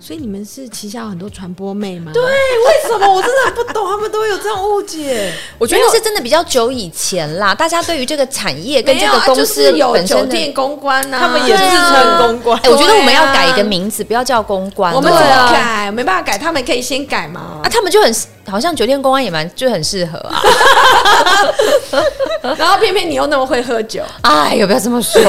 [0.05, 2.11] 所以你们是旗下有很多传播妹吗？
[2.13, 2.29] 对，为
[2.89, 5.33] 什么我真的很不懂，他们都会有这样误解。
[5.59, 12.59] 我觉得是真的比较久以前啦，大家对于这个产业跟这个公司有酒店公关呐，他们也是称公关。
[12.65, 14.93] 哎，我觉得我们要改一个名字，不要叫公关。
[14.93, 15.89] 我们怎么改？
[15.93, 17.61] 没办法改，他们可以先改嘛。
[17.63, 18.13] 啊，他们就很
[18.49, 20.43] 好像酒店公关也蛮就很适合啊。
[22.59, 25.23] 然后偏偏你又那么会喝酒，哎，有不要这么说，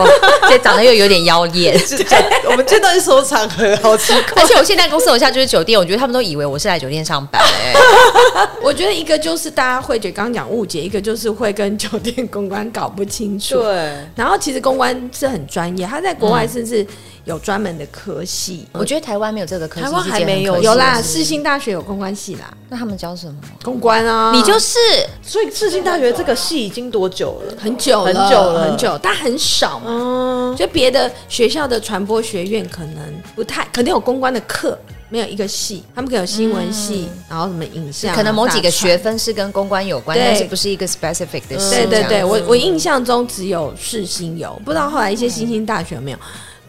[0.50, 1.80] 这长得又有点妖艳。
[2.50, 4.42] 我们见到一所场合，好奇怪。
[4.42, 7.42] 而且我现在公司楼下就是酒店，我觉得他们都以为我是来酒店上班。
[7.42, 7.74] 哎，
[8.62, 13.56] 我觉得一个就是大家会觉得刚刚讲误解，一个就是会跟酒店公关搞不清楚。
[13.62, 13.94] 对。
[14.16, 16.86] 然后其实公关是很专业，他在国外甚至
[17.26, 18.68] 有专门的科系。
[18.74, 20.62] 我觉得台湾没有这个科系，台湾还没有。
[20.62, 22.54] 有啦，世新大学有公关系啦。
[22.70, 23.36] 那他们教什么？
[23.64, 24.32] 公关啊。
[24.34, 24.78] 你就是。
[25.22, 27.54] 所以世新大学这个系已经多久了？
[27.60, 29.86] 很久很久了，很久，但很少嘛。
[29.88, 30.56] 嗯。
[30.56, 34.78] 就别的学校的传播学院可能不太，肯定有公关的课。
[35.10, 41.76] 没有一个系，他们可能有新闻系，嗯、然后什么影像，可能某几个学分是跟公关有关，但是不是一个 specific 的系。
[41.76, 46.18] 对对对，我我印象中只有世新有，不知道后来一些新兴大学有没有。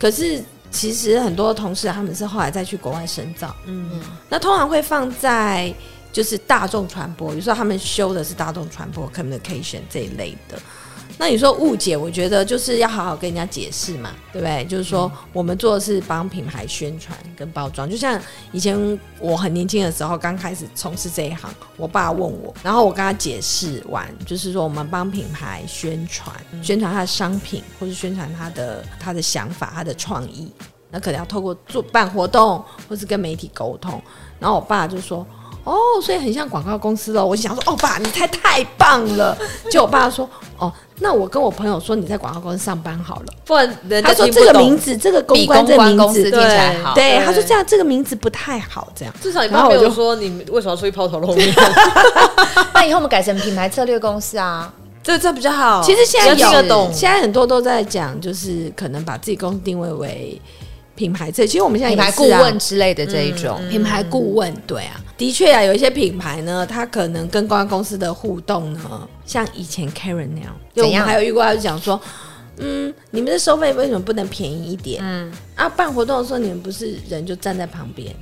[0.05, 5.75] 可是其实很多同事他们是后来再去国外深造，嗯，那通常会放在
[6.13, 10.59] 就是大众传播，比如说他们修的是大众传播 communication 这一类的。
[11.17, 14.65] 那你说误解，我觉得就是要好好跟人家解释嘛，对不对？
[14.65, 30.51] 就是说，我们做的是帮品牌宣传跟包装，就像以前我很年轻的时候，刚开始从事这一行，我爸问我，然后我跟他解释完，就是说我们帮品牌宣传，宣传他的商品，或是宣传他的他的想法、他的创意，
[30.91, 34.03] 那可能要透过做办活动，或是跟媒体沟通，
[34.41, 35.25] 然后我爸就说。
[35.65, 37.25] 哦，所以很像广告公司哦。
[37.25, 39.37] 我就想说，哦，爸，你太太棒了。
[39.71, 46.95] 就我爸说，哦，那我跟我朋友说你在广告公司上班好了，不然人家他说这个名字，这个公关这个名字听起来好。
[46.95, 51.55] 对，他说这样这个名字不太好，这样至少你爸没有说你为什么要出去抛头露面。
[52.75, 54.73] 那以后我们改成品牌策略公司啊，
[55.03, 55.83] 这这比较好。
[55.83, 60.41] 其实现在有，现在很多都在讲，就是可能把自己公司定位为。
[60.95, 71.03] 品牌这其实我们现在、啊、品牌顾问之类的这一种、嗯、品牌顾问，对啊，的确啊，有一些品牌呢，它可能跟公关公司的互动呢，像以前 Karen 那样，我们？
[71.03, 72.01] 还有遇过，他就讲说，
[72.59, 75.03] 嗯，你们的收费为什么不能便宜一点？
[75.05, 78.15] 嗯，啊，办活动的时候你们不是人就站在旁边？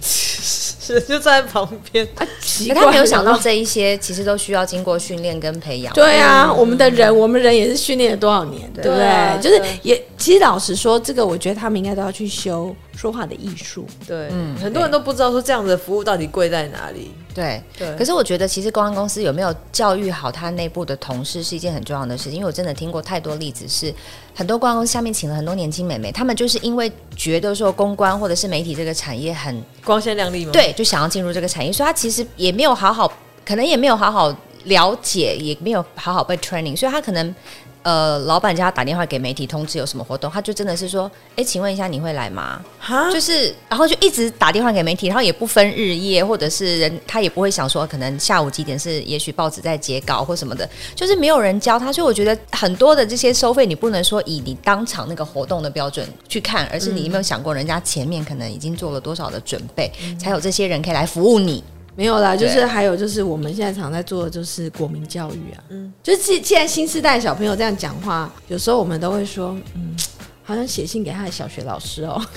[0.84, 5.94] 是就站在旁边，啊，奇怪，他没有想到这一些其实都需要经过训练跟培养。
[5.94, 8.98] 对啊，嗯、我们的人，我们人也是训练了多少年，对不对？
[8.98, 13.86] 对就是也，其实老实说，这个我觉得他们应该都要去修说话的艺术。
[14.06, 17.12] 对，嗯，很多人都不知道说这样子的服务到底贵在哪里。
[17.34, 17.96] 对，对。
[17.96, 23.92] 可是我觉得，其实公关公司有没有教育好他内部的同事是一件很重要的事情，因为我真的听过太多例子，是
[24.34, 30.52] 很多公关公司下面请了很多年轻美眉，他们就是因为觉得说公关或者是媒体这个产业很光鲜亮丽吗？
[30.52, 33.10] 对，就想要进入这个产业，所以他其实也没有好好，
[33.46, 34.28] 可能也没有好好
[34.64, 37.34] 了解，也没有好好被 training，所以他可能。
[37.82, 42.62] 呃，老板叫他打电话给媒体通知有什么活动，他就真的是说，哎，请问一下你会来吗？
[42.78, 61.64] 哈，就是，然后就一直打电话给媒体，然后也不分日夜，或者是人，他也不会想说，可能下午几点是，也许报纸在截稿或什么的，就是没有人教他，所以我觉得很多的这些收费，你不能说以你当场那个活动的标准去看，而是你有没有想过，人家前面可能已经做了多少的准备，嗯、才有这些人可以来服务你。
[61.94, 69.94] 没有啦，就是还有就是我们现在常在做的就是国民教育啊，嗯，就是既既然新时代小朋友这样讲话，有时候我们都会说，嗯，
[70.42, 72.20] 好像写信给他的小学老师哦，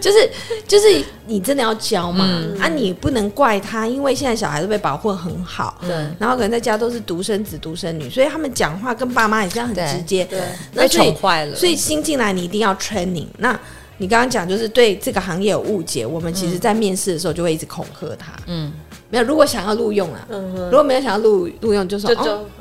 [0.00, 0.28] 就是
[0.66, 10.40] 就是你真的要教嘛，嗯、啊，你不能怪他，因为现在小孩都被保护很好，对，然后可能在家都是独生子独生女，所以他们讲话跟爸妈也这样很直接，对，
[10.74, 13.26] 被宠坏了，所以新进来你一定要 training。
[13.38, 13.58] 那
[14.02, 18.72] 你刚刚讲就是对这个行业有误解，我们其实在面试的时候就会一直恐吓他，嗯。
[19.08, 20.64] 没有，如果想要录用啊，嗯、哼。
[20.64, 22.10] 如果没有想要录录用，就说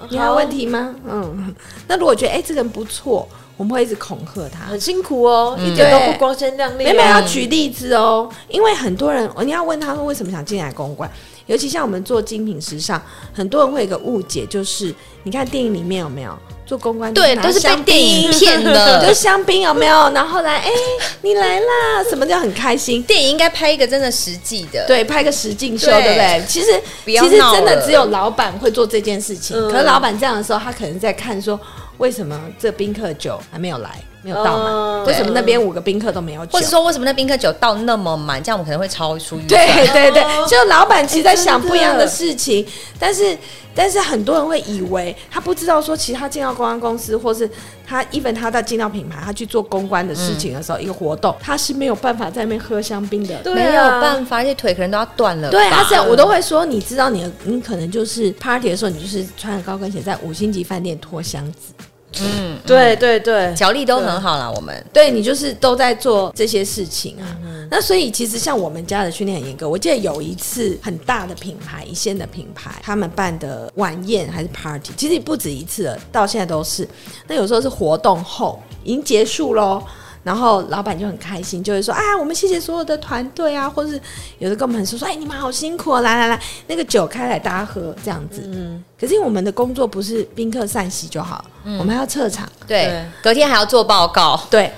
[0.10, 0.93] 你还有问题吗？
[1.10, 1.56] 嗯，
[1.88, 3.27] 那如果觉得哎，这个人不错，
[3.58, 6.93] 我们会一直恐吓他，很辛苦哦，嗯、一点都不光鲜亮丽、啊。
[6.93, 11.10] 没有要举例子哦，因为很多人，你要问他说为什么想进来公关，
[11.52, 13.02] 尤其像我们做精品时尚，
[13.34, 16.32] 很多人会有一个误解，就是你看电影里面有没有？
[16.66, 20.10] 做公关对，都是被电影骗的， 就香槟有没有？
[20.12, 20.74] 然后来，哎、欸，
[21.22, 23.04] 你来啦，什么叫很开心？
[23.04, 26.46] 电影应该拍一个真的实际的，对，拍个实境秀，对，对不对？
[26.48, 29.58] 其实，其实真的只有老板会做这件事情。
[29.58, 31.60] 嗯、可是老板这样的时候，他可能在看说，
[31.98, 34.02] 为什么这宾客酒还没有来？
[34.23, 36.51] 没有倒满，嗯、为什么那边五个宾客都没有酒？
[36.53, 38.41] 或者说为什么那宾客酒倒那么满？
[38.41, 39.67] 这样我们可能会超出预算。
[39.67, 43.36] 对对对，就老板其实在想不一样的事情，欸、但是
[43.73, 47.49] 但是很多人会以为他不知道说，其实他进到公关公司，或是
[47.88, 55.49] 他 even 他在进到品牌，他去做公关的事情的时候，嗯、一个活动他是没有办法在那边喝香槟的，对啊、没有办法，而且腿可能都要断了。
[55.49, 61.73] 对，他这样我都会说，你知道你的你可能就是 party 的时候，你就是穿着高跟鞋在五星级饭店拖箱子。
[62.19, 64.52] 嗯，对对对，脚力都很好啦。
[64.52, 67.38] 我们对你就是都在做这些事情啊。
[67.69, 69.69] 那所以其实像我们家的训练很严格。
[69.69, 76.86] 我记得有一次很大的品牌，一线的品牌，他们办的晚宴还是 party，其实不止一次了，到现在都是。
[77.28, 79.82] 那有时候是活动后已经结束喽。
[80.23, 83.99] 然后老板就很开心，就会说：“啊，我们谢谢所有的团队啊，或者是
[84.38, 94.39] 有的跟我们说说，哎，你们好辛苦哦，来来来，那个酒开来大家喝这样子。”嗯，可是因为我们的工作不是宾客散席就好，嗯、我们还要撤场，对，对隔天还要做报告。
[94.49, 94.71] 对，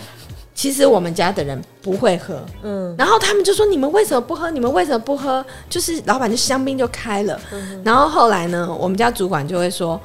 [0.56, 4.50] 其实我们家的人不会喝，嗯，然后他们就说：“你们为什么不喝？
[4.50, 10.00] 你们为什么不喝？”就是老板就香槟就开了，嗯、然后后来呢，我们家主管就会说。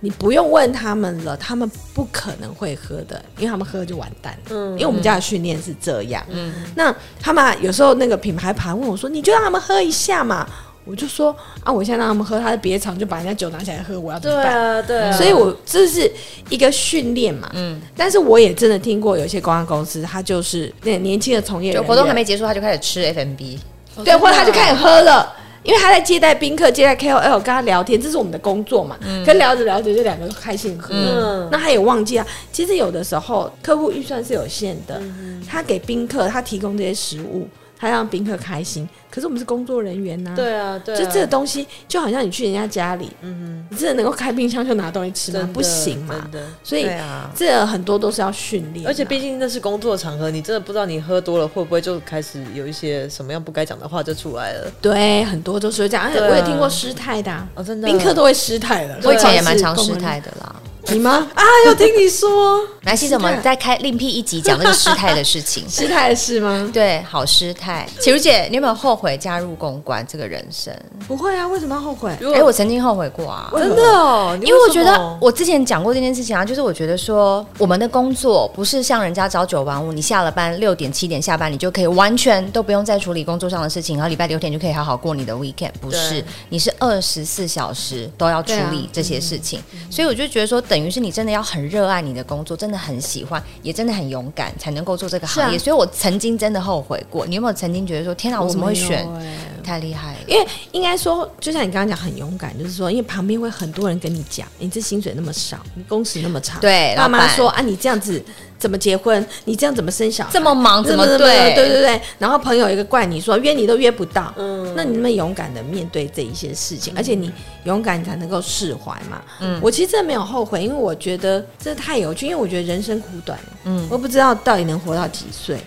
[0.00, 4.38] 你不用问他们了，他们不可能会喝的，因为他们喝就完蛋。
[4.50, 6.24] 嗯，因为我们家的训练是这样。
[6.28, 10.48] 嗯，那他们有时候那个品牌盘问我说：“你就让他们喝一下嘛。”
[10.84, 15.12] 我就说：“啊，我现在让他们喝，他的别场就把人家酒拿起来喝，我要怎么办？”对啊，对啊。
[15.12, 16.10] 所以我这是
[16.48, 17.50] 一个训练嘛。
[17.54, 17.78] 嗯。
[17.96, 23.58] 但是我也真的听过有些公关公司，他就是那年轻的从业人员，活动还没结束，他就开始吃 FMB，
[24.04, 25.30] 对，或者他就开始喝了。
[25.68, 28.96] 因为他在接待宾客、接待 KOL，跟他聊天，这是我们的工作嘛。
[29.02, 30.94] 嗯，可聊着聊着，就两个人开心喝。
[30.94, 32.26] 嗯，那他也忘记啊。
[32.50, 37.46] 其实有的时候，客户预算是有限的，嗯、他给宾客，他提供这些食物。
[37.78, 40.32] 他让宾客开心，可是我们是工作人员呐。
[40.34, 45.48] 对啊，对啊，就这个东西，就好像你去人家家里，嗯哼，你真的能够开冰箱就拿东西吃吗？
[45.54, 46.28] 不行嘛。
[46.64, 46.88] 所以
[47.36, 48.84] 这很多都是要训练。
[48.86, 54.70] 而且毕竟那是工作场合，你真的不知道你喝多了会不会就开始有一些什么样不该讲的话就出来了。
[54.82, 56.06] 对，很多都是会这样。
[56.06, 58.98] 而且我也听过失态的，哦，真的，宾客都会失态的。
[59.04, 60.56] 我以前也蛮常失态的啦。
[60.90, 61.26] 你吗？
[61.34, 66.70] 啊，有听你说， 来，其实我们再开另辟一集讲那个失态的事情， 失态的事吗？
[66.72, 67.86] 对，好失态。
[68.00, 70.74] 启如姐，你有没有后悔加入公关这个人生？
[71.06, 72.10] 不会啊，为什么要后悔？
[72.34, 74.38] 哎，我曾经后悔过啊，真的哦。
[74.40, 85.72] 因为我觉得我之前讲过这件事情啊，就是我觉得说我们的工作不是像人家朝九晚五，你下了班六点七点下班，你就可以完全都不用再处理工作上的事情，然后礼拜六天就可以好好过你的 weekend。
[85.82, 90.77] 不是，你是二十四小时都要处理这些事情，所以我就觉得说等。
[90.78, 95.56] 等于是你真的要很热爱你的工作，真的很喜欢，也真的很勇敢，才能够做这个行业。
[95.56, 97.26] 啊、所以我曾经真的后悔过。
[97.26, 99.04] 你有没有曾经觉得说，天哪，我怎么会选？
[99.14, 100.18] 欸、太厉害了！
[100.28, 108.24] 因为应该说，就像你刚刚讲，很勇敢，就是说，因为旁边会很多人跟你讲，你这薪水那么少，你工时那么长，对，爸妈说啊，你这样子。
[108.58, 109.24] 怎么结婚？
[109.44, 110.30] 你这样怎么生小孩？
[110.32, 111.54] 这么忙怎么对？
[111.54, 112.00] 对对对。
[112.18, 117.32] 然后朋友一个怪你说约你都约不到，嗯，那你那么勇敢的面对这一些事情，而且你
[117.64, 119.22] 勇敢你才能够释怀嘛。
[119.40, 125.58] 嗯，我其实真的没有后悔，因为我觉得这太有趣，因为我觉得人生苦短，嗯，我不知道到底能活到几岁，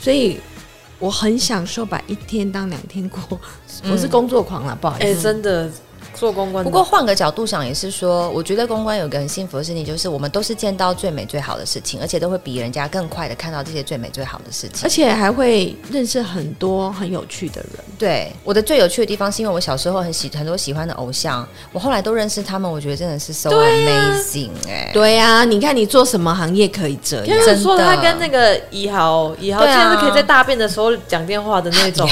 [0.00, 0.40] 所以
[0.98, 3.38] 我很享受把一天当两天过。
[3.90, 5.70] 我是工作狂了，不好意思，哎，真的。
[6.14, 17.84] 做公关，不过换个角度想，也是说，我觉得公关有个很幸福的事情，就是我们都是见到最美最好的事情，而且都会比人家更快的看到这些最美最好的事情，而且还会认识很多很有趣的人。
[17.98, 24.90] 对，我的最有趣的地方是因为我小时候很喜很多喜欢的偶像，我后来都认识他们，我觉得真的是 so amazing 哎。
[24.92, 27.26] 对呀、啊，你看你做什么行业可以这样？
[27.26, 32.08] 真的说他跟那个以豪，以豪现在是可以在大便的时候讲电话的那种。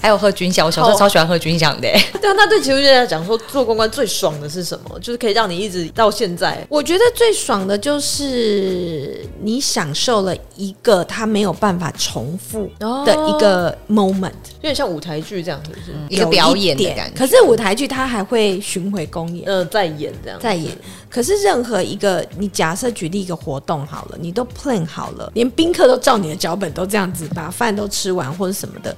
[0.00, 1.88] 还有喝军饷，我小时候超喜欢喝军饷的。
[2.20, 4.98] 对啊，那对其实来讲说做公关最爽的是什么？
[5.00, 6.64] 就是可以让你一直到现在。
[6.68, 12.70] 我觉得最爽的就是你享受了一个他没有办法重复
[13.04, 17.18] 的一个 moment，有点像舞台剧这样子，是一个表演的感觉。
[17.18, 20.76] 可是舞台剧它还会巡回公演，呃，再演这样，再演。
[21.10, 28.94] 可是任何一个你假设举例一个活动好了，你都 plan 好了，连宾客都照你的脚本都这样子把饭都吃完或者什么的，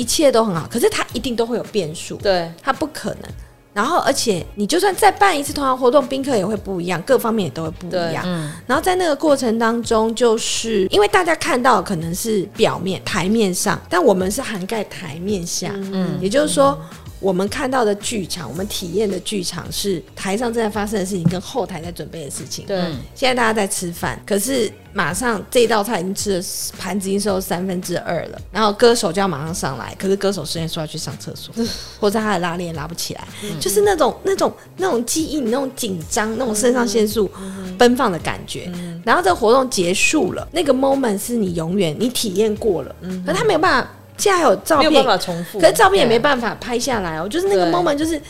[0.00, 0.66] 一切都很好。
[0.70, 3.30] 可是它一定都会有变数，对，它不可能。
[3.74, 8.24] 然后，而且你就算再办一次同样活动，宾客也会不一样，各方面也都会不一样。
[8.26, 8.52] 嗯。
[8.66, 15.70] 然后在那个过程当中，就是因为大家看到可能是表面台面上，但我们是涵盖台面下。
[15.74, 16.18] 嗯。
[16.20, 16.78] 也就是说。
[16.80, 22.64] 嗯我们看到的剧场，我们体验的剧场是台上正在发生的事情，跟后台在准备的事情。
[22.66, 22.78] 对，
[23.14, 26.44] 现在大家在吃饭，可是马上这道菜已经吃了，
[26.78, 31.54] 盘子已经收三分之二了，然后歌手就要马上上来，可是歌手虽然说要去上厕所，
[32.00, 37.30] 或者他的拉链拉不起来，嗯、就是那种那种那种记忆，那种紧张，那种肾上腺素
[37.78, 38.70] 奔放的感觉。
[38.74, 43.90] 嗯、然后这个活动结束了，那个 moment 是你永远你体验过了，嗯，可他没有办法。
[44.20, 47.28] 现在还有照片，没有办法重复，可是照片也没办法拍下来哦。
[47.28, 48.20] 就是那个 moment，就是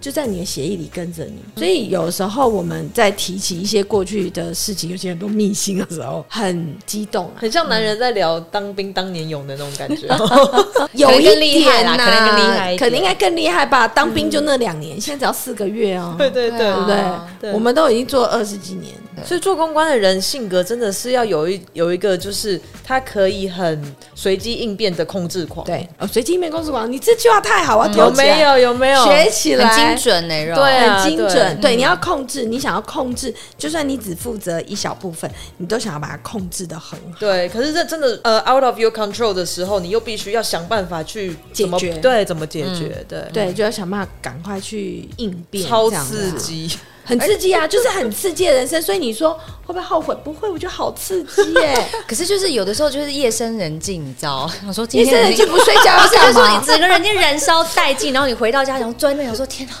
[0.00, 1.38] 就在你的协议里跟着你。
[1.56, 10.06] 所以有时候我们在提起一些过去的事情，有些很多秘辛的时候，很激动，啊很像男人在聊当兵当年勇的那种感觉。
[10.92, 11.24] 有一
[11.62, 13.88] 点啦，可能更厉害，可能应该更厉害吧。
[13.88, 16.14] 当兵就那两年，现在只要四个月哦。
[16.18, 16.84] 对对对，对不
[17.40, 17.52] 对？
[17.52, 18.94] 我们都已经做二十几年。
[19.24, 25.64] 所以做公关的人性格真的是要有一有一个，就是他可以很随机应变的控制狂。
[25.66, 28.58] 对，哦，随机应变控制狂，你这句话太好了，有没有？
[28.58, 29.04] 有没有？
[29.04, 31.60] 学起来，很精准呢，对，很精准。
[31.60, 37.18] 对，你要控制，你想要控制，就算你只负责一小部分，你都想要把它控制的很好。
[37.18, 41.94] 对，可是这真的呃 out of your control 的时候，你又必须要想办法去解决。
[41.98, 43.04] 对，怎么解决？
[43.08, 46.70] 对，对，就要想办法赶快去应变，超刺激。
[47.08, 49.32] 很刺激啊，就是很刺激的人生，所以你说
[49.64, 50.14] 会不会后悔？
[50.22, 51.88] 不会，我觉得好刺激耶。
[52.06, 54.50] 可是就是有的时候就是夜深人静，你知道？
[54.66, 59.74] 我说夜深人静不睡觉， 就是说你整个人就燃烧殆尽，然后你回到家，然后坐在那边，想说天哪。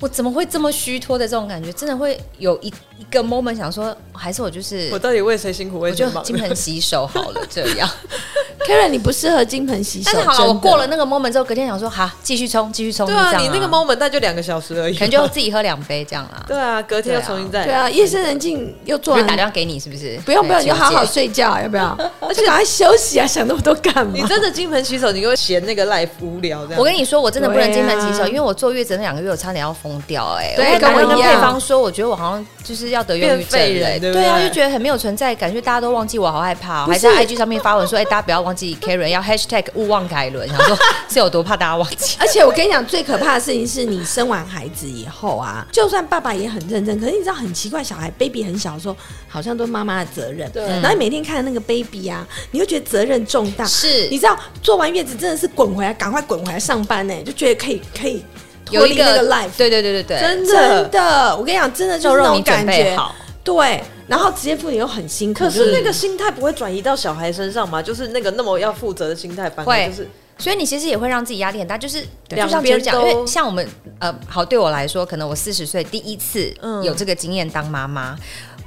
[0.00, 1.70] 我怎么会这么虚脱的这种感觉？
[1.72, 6.16] 真的会有一一个 moment 想说，还是我就是我到底为谁辛苦为谁忙？
[6.16, 7.88] 我就 金盆洗手好了，这样。
[8.68, 10.10] Karen，你不适合金盆洗手。
[10.12, 13.06] 但是好了，我过了那个 moment 之后，隔天想说，好，继续冲，继续冲。
[13.06, 16.44] 对啊，你那个 moment 那就两个小时而已，可能就自己喝两杯这样啦。
[16.46, 17.64] 对啊，隔天又重新再。
[17.64, 20.18] 对啊，夜深人静又做完打电话给你，是不是？
[20.26, 21.96] 不用不用，你就好好睡觉，要不要？
[22.20, 23.26] 而且赶快休息啊！
[23.26, 24.12] 想那么多干嘛？
[24.14, 26.78] 你真的金盆洗手，你会嫌那个 life 无聊这样？
[26.78, 30.52] 我跟你说，我真的不能金盆洗手，因为我坐月子那两个月，我差点要疯掉哎。
[30.54, 36.86] 对跟我跟配方说，我觉得我好像就是要得忧郁症了，对啊，就觉得很没有存在感，觉大家都忘记我，好害怕。
[36.86, 40.76] 还在 IG 上面发文说，哎，大家不要忘记 Karen，要 Hashtag 勿忘凯伦， 想说
[41.08, 42.16] 是有多怕大家忘记。
[42.20, 48.96] 而且我跟你讲，最可怕的事情是你生完孩子以后啊，就算爸爸也很认真，可是你知道很奇怪，小孩 baby 很小的时候，
[49.28, 50.50] 好像都妈妈的责任。
[50.50, 50.64] 对。
[50.64, 53.64] 然后你每天看那个 baby 啊，你会觉得责任重大。
[53.64, 54.08] 是。
[54.08, 58.24] 你知道做完月子真的是滚回来，赶快滚回来上班呢，就觉得可以可以。
[58.70, 62.96] 有一个 life，对对对对对，真的真的，我跟你讲，真的就是那种感觉。
[63.42, 67.82] 对，然后职业妇女又很辛苦，可是那个心态不会转移到小孩身上吗？
[67.82, 71.76] 就是那个那么要负责的心态，反正就是，所以你其实也会让自己压力很大。
[71.76, 73.66] 就是就像别人讲，因为像我们
[73.98, 76.54] 呃，好对我来说，可能我四十岁第一次
[76.84, 78.14] 有这个经验当妈妈。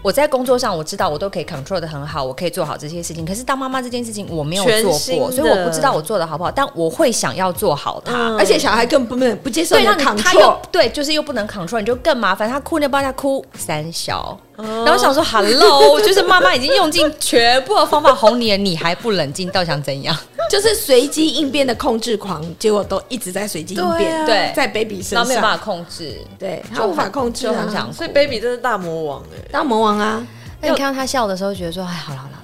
[0.04, 3.26] 我在工作上，我知道我都可以 control 的很好，我可以做好这些事情。
[3.26, 6.52] 可是当妈妈这件事情，我没有做过，所以我不知道我做的好不好。
[6.52, 12.50] 但我会想要做好它，嗯、而且小孩根本不能不接受你 control，他又对，就是又不能 control，你就更麻烦。
[12.50, 14.38] 他哭你就帮他哭三小。
[14.56, 20.16] 然后我想说，Hello， 就是妈妈已经用尽全部的方法哄你了，你还不冷静，到底想怎样？
[20.50, 25.26] 就是随机应变的控制狂，结果都一直在随机应变，对，在 baby 身上。
[25.28, 30.26] 没有办法控制，对，他无法控制，很想，所以 baby 真是大魔王哎，大魔王啊！
[30.62, 32.36] 那你看到他笑的时候，觉得说，哎，好了好了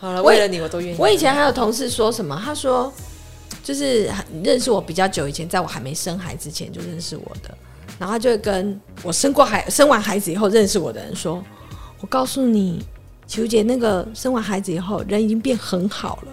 [0.00, 0.96] 好了，好了，为了你我都愿意。
[0.98, 2.90] 我以前还有同事说什么，他说，
[3.62, 4.10] 就是
[4.42, 7.50] 认识我比较久以前，在我还没生孩子之前就认识我的，
[7.98, 11.42] 然后他就会跟我生过孩生完孩子以后认识我的人说。
[12.02, 12.82] 我告诉你，
[13.26, 16.32] 球姐，那个生完孩子以后，人已经变很好了，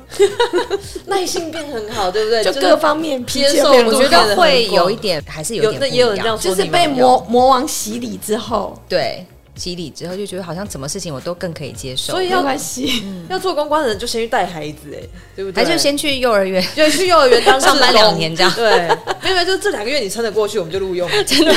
[1.06, 2.42] 耐性变很好，对不对？
[2.46, 9.26] 就各方面接受，我觉得会有一点，还是有点，有人这样说，就是被魔魔王洗礼之后，对。
[9.58, 15.02] 洗礼之后就觉得好像什么事情我都更可以接受，所以要关系，要做公关的人就先去带孩子，哎，
[15.36, 15.64] 对不对？
[15.64, 18.88] 还是先去幼儿园，对，去幼儿园当上班两年这样，对，
[19.24, 21.54] 没有就这两个月你撑得过去，我们就录用，真的。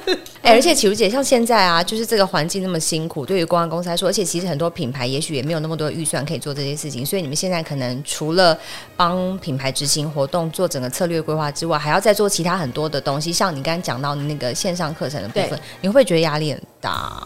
[0.42, 8.58] 哎、欸，而且启如姐像现在啊，就是这个环境那么辛苦，对于公关公司来说，而且其实很多品牌也许也没有那么多预算可以做这些事情，所以你们现在可能除了
[8.96, 17.22] 帮品牌执行活动、做整个策略规划之外，还要再做其他很多的东西，像你刚刚讲到的那个线上课程的部分，你会不会觉得压力很大？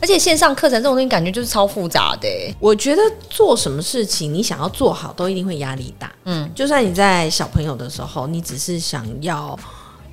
[0.00, 2.28] 而且线上课程这种东西感觉就是超复杂的。
[2.60, 6.12] 我觉得做什么事情你想要做好，都一定会压力大。
[6.24, 9.58] 嗯，就算你在小朋友的时候，你只是想要。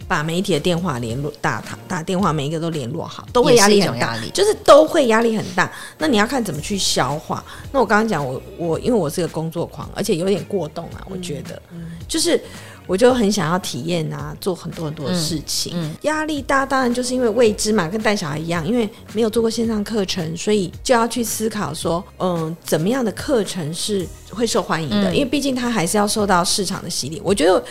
[0.08, 5.72] 把媒体的电话联络打打打电话，每一个都联络好，都会压力很大，就是都会压力很大。
[5.98, 7.44] 那你要看怎么去消化。
[7.72, 12.40] 那我刚刚讲，我我因为我是个工作狂，而且有点过动啊，我觉得，嗯、就是
[12.88, 15.74] 我就很想要体验啊，做很多很多的事情。
[16.02, 25.12] 压、嗯嗯、力大，当然就是因为未知嘛，跟带小孩一样，因为没有做过线上课程，所以就要去思考说，嗯，怎么样的课程是会受欢迎的？
[25.12, 27.22] 嗯、因为毕竟它还是要受到市场的洗礼。
[27.24, 27.64] 我觉得。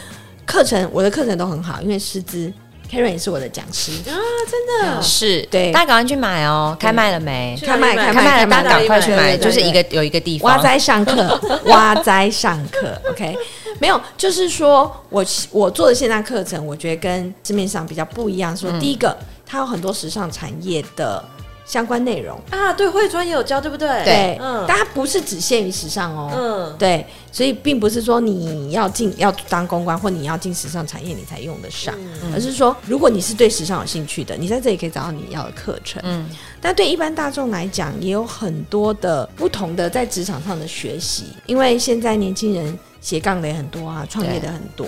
[0.47, 2.53] 课程，我的课程都很好，因为师资
[2.95, 3.91] ，Karen 也是我的讲师。
[4.09, 4.15] 啊，
[4.49, 5.03] 真的。
[5.03, 5.43] 是。
[5.51, 7.59] 对，大家赶快去买哦，开卖了没？
[7.61, 13.37] 开卖，开卖了，大家赶快去买，就是一个有一个地方，哇哉上课， 哇哉上课，OK，
[13.81, 18.57] 没有，就是说我我做的线上课程，我觉得跟市面上比较不一样。
[18.57, 21.25] 说第一个，它有很多时尚产业的。
[21.65, 22.39] 相关内容。
[22.51, 23.89] 啊，对，慧专也有教，对不对？
[24.05, 36.29] 对，嗯，但它不是只限于时尚哦，嗯，对，所以并不是说你要进要当公关或你要进时尚产业你才用得上，嗯，而是说如果你是对时尚有兴趣的，你在这里可以找到你要的课程，嗯，
[36.61, 44.87] 但对一般大众来讲，也有很多的不同的在职场上的学习，因为现在年轻人斜杠的也很多啊，创业的很多。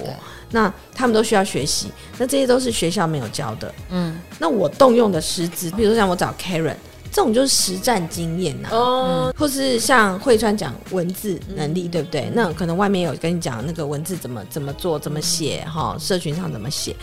[0.51, 3.74] 那他们都需要学习，那这些都是学校没有教的。
[3.90, 6.76] 嗯，那我动用的师资，比如说像我找 Karen，
[7.11, 8.68] 这种就是实战经验呐。
[8.70, 12.30] 哦，或是像慧川讲文字能力，嗯、对不对？
[12.34, 16.94] 那可能外面有跟你讲那个文字怎么怎么做、怎么写哈，社群上怎么写。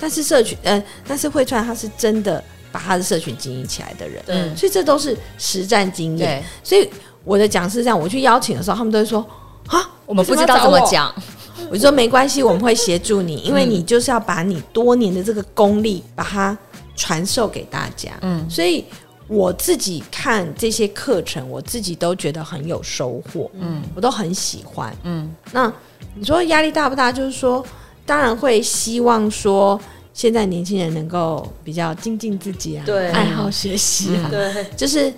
[0.00, 6.40] 但是社群，呃，但是慧川他是真的把他的社群经营起来的人，嗯，所以这都是实战经验。
[6.40, 6.88] 对所以
[7.24, 9.24] 我的讲师这样，我去邀请的时候，他们都会说
[9.72, 11.12] 啊，我们不知道怎么讲。
[11.70, 16.56] 我说没关系，我们会协助你，因为你就是要把你多年的这个功力把它
[16.94, 18.10] 传授给大家。
[18.20, 18.84] 嗯，所以
[19.26, 23.50] 我自己看这些课程，我自己都觉得很有收获。
[23.54, 24.94] 嗯，我都很喜欢。
[25.04, 25.72] 嗯，那
[26.14, 27.10] 你说压力大不大？
[27.10, 27.64] 就是说，
[28.04, 29.80] 当然会希望说，
[30.12, 35.10] 现在年轻人能够比较精进自己啊，对，爱好学习啊，对，就是。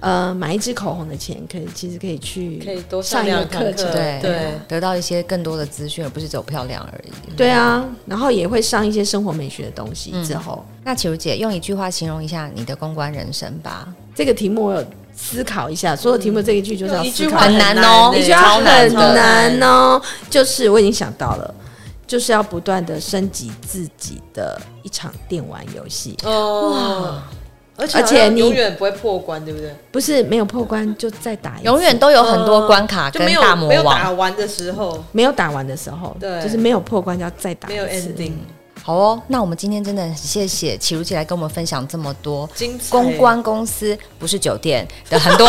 [0.00, 7.34] 呃，买一支口红的钱，可以其实可以去可以多上一个课程，对对，得到一些更多的资讯，而不是走漂亮而已。
[7.36, 10.12] 对啊，然后也会上一些生活美学的东西。
[10.24, 13.88] 之后，那启如姐用一句话形容一下你的公关人生吧。
[14.14, 14.84] 这个题目我有
[15.14, 20.00] 思考一下，所有题目这一句就是要思考，很难哦，一句话很难哦。
[20.30, 21.54] 就是我已经想到了，
[22.06, 27.20] 就是要不断的升级自己的一场电玩游戏哦。
[27.76, 29.70] 而且你永远不会破关，对不对？
[29.92, 33.68] 不是没有破关就再打一次，永远都有很多关卡跟大魔王。
[33.68, 37.76] 没有打完的时候，没有打完的时候，对，就是没有破关就要再打一次。
[37.76, 38.32] 没有 ending。
[38.86, 42.48] 好哦，那我们今天真的很谢谢启如姐来跟我们分享这么多
[42.88, 45.44] 公关公司不是酒店的很多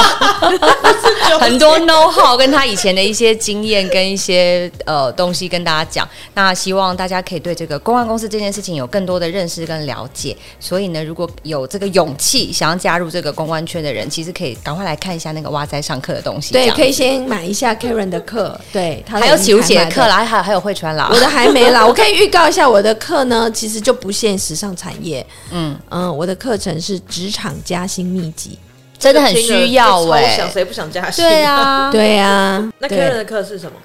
[1.39, 6.09] 很多 know how，跟他以前的一些经验跟一些呃东西跟大家讲。
[6.33, 10.35] 那希望大家可以对这个公关公司这件事情有更多的认识跟了解。
[10.59, 16.53] 所以呢，如果有这个勇气想要加入这个公关圈的人，其实可以赶快来看一下那个哇塞上课的东西。
[16.53, 23.26] 对，可以先买一下 Karen 的课，对，还有启如姐的课啦，还有还有慧川啦，我的还没啦，我可以预告一下我的课。
[23.27, 25.25] 呢，其实就不限时尚产业。
[25.51, 28.57] 嗯嗯，我的课程是职场加薪秘籍，
[28.97, 30.37] 真的很需要哎、欸。
[30.37, 31.23] 想谁不想加薪？
[31.23, 32.71] 对啊， 对啊。
[32.79, 33.77] 那 Karen 的课是什么？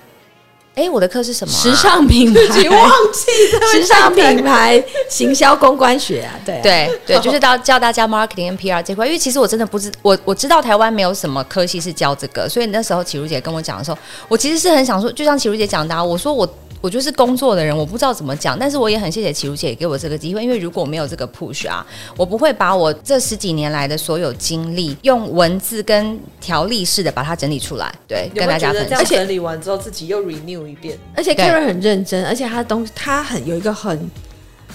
[0.75, 1.61] 哎，我的课是什么、啊？
[1.61, 3.31] 时尚品 牌，自己忘记
[3.79, 6.33] 时尚品牌行销公关学啊。
[6.47, 9.05] 对对对，就是到教大家 marketing 跟 PR 这块。
[9.07, 16.49] 因为其实我真的不知我我知道台湾没有什么科系是教这个，所以那时候启如姐跟我讲的时候，我其实是很想说，就像启如姐讲的、啊，我说我。
[16.83, 28.99] 我就是工作的人，我不知道怎么讲，但是我也很谢谢启如姐给我这个机会，因为如果没有这个 push 啊，我不会把我这十几年来的所有经历用文字跟条例式的把它整理出来，对，跟大家分享。
[28.99, 34.11] 而且整理完之后自己又 renew 一遍，而且 Karen 很认真，而且他的东西他很有一个很，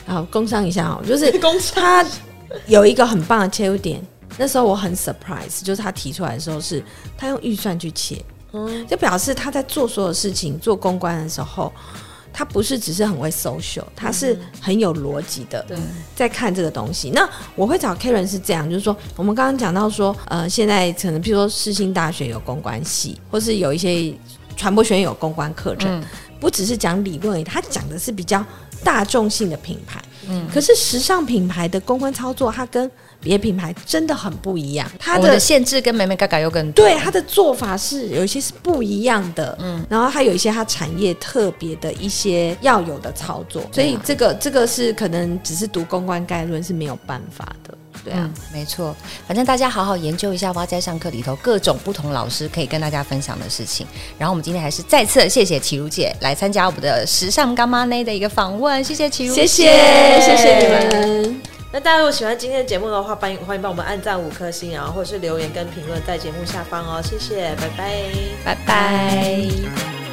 [0.06, 1.30] 好工商一下哦，就是
[1.76, 2.06] 他
[2.68, 4.02] 有一个很棒的切入点。
[4.38, 6.82] 那时候我很 surprise，就是他提出来的时候是
[7.18, 8.16] 他用预算去切。
[8.88, 11.72] 就表示他在做所有事情、做公关的时候，
[12.34, 15.66] 他不是只是很会 social，他是很有逻辑的。
[16.16, 17.10] 在看这个东西。
[17.10, 24.14] 那我会找 Karen 是这样，就是说，我们刚刚讲到说，呃，现在可能譬如说世新大学有公关系，或是有一些
[24.56, 26.04] 传播学院有公关课程，
[26.40, 28.46] 不只是讲理论，他讲的是比较
[28.84, 30.04] 大众性的品牌。
[30.30, 32.90] 嗯，可是时尚品牌的公关操作，它跟
[33.22, 34.90] 别品牌真的很不一样。
[35.00, 36.86] 它的，的限制跟美美嘎嘎又更多。
[36.86, 39.58] 对，它的做法是有一些是不一样的。
[39.60, 47.78] 嗯，然后还有一些它产业特别的一些要有的操作，所以这个这个是可能只是读公关概论是没有办法的。
[48.06, 48.96] 对啊，嗯、没错，
[49.28, 53.86] 反正大家好好研究一下哇在上课里头各种不同老师可以跟大家分享的事情。
[54.18, 59.66] 然后我们今天还是再次谢谢齐如姐来参加我们的时尚干妈内的一个访问，谢谢齐如，谢谢
[60.22, 61.57] 谢谢你们。
[61.72, 68.04] 那大家如果喜欢今天的节目的话，欢迎欢迎帮我们按赞五颗星，然后或是留言跟评论在节目下方哦，谢谢，拜拜，
[68.46, 70.07] 拜拜。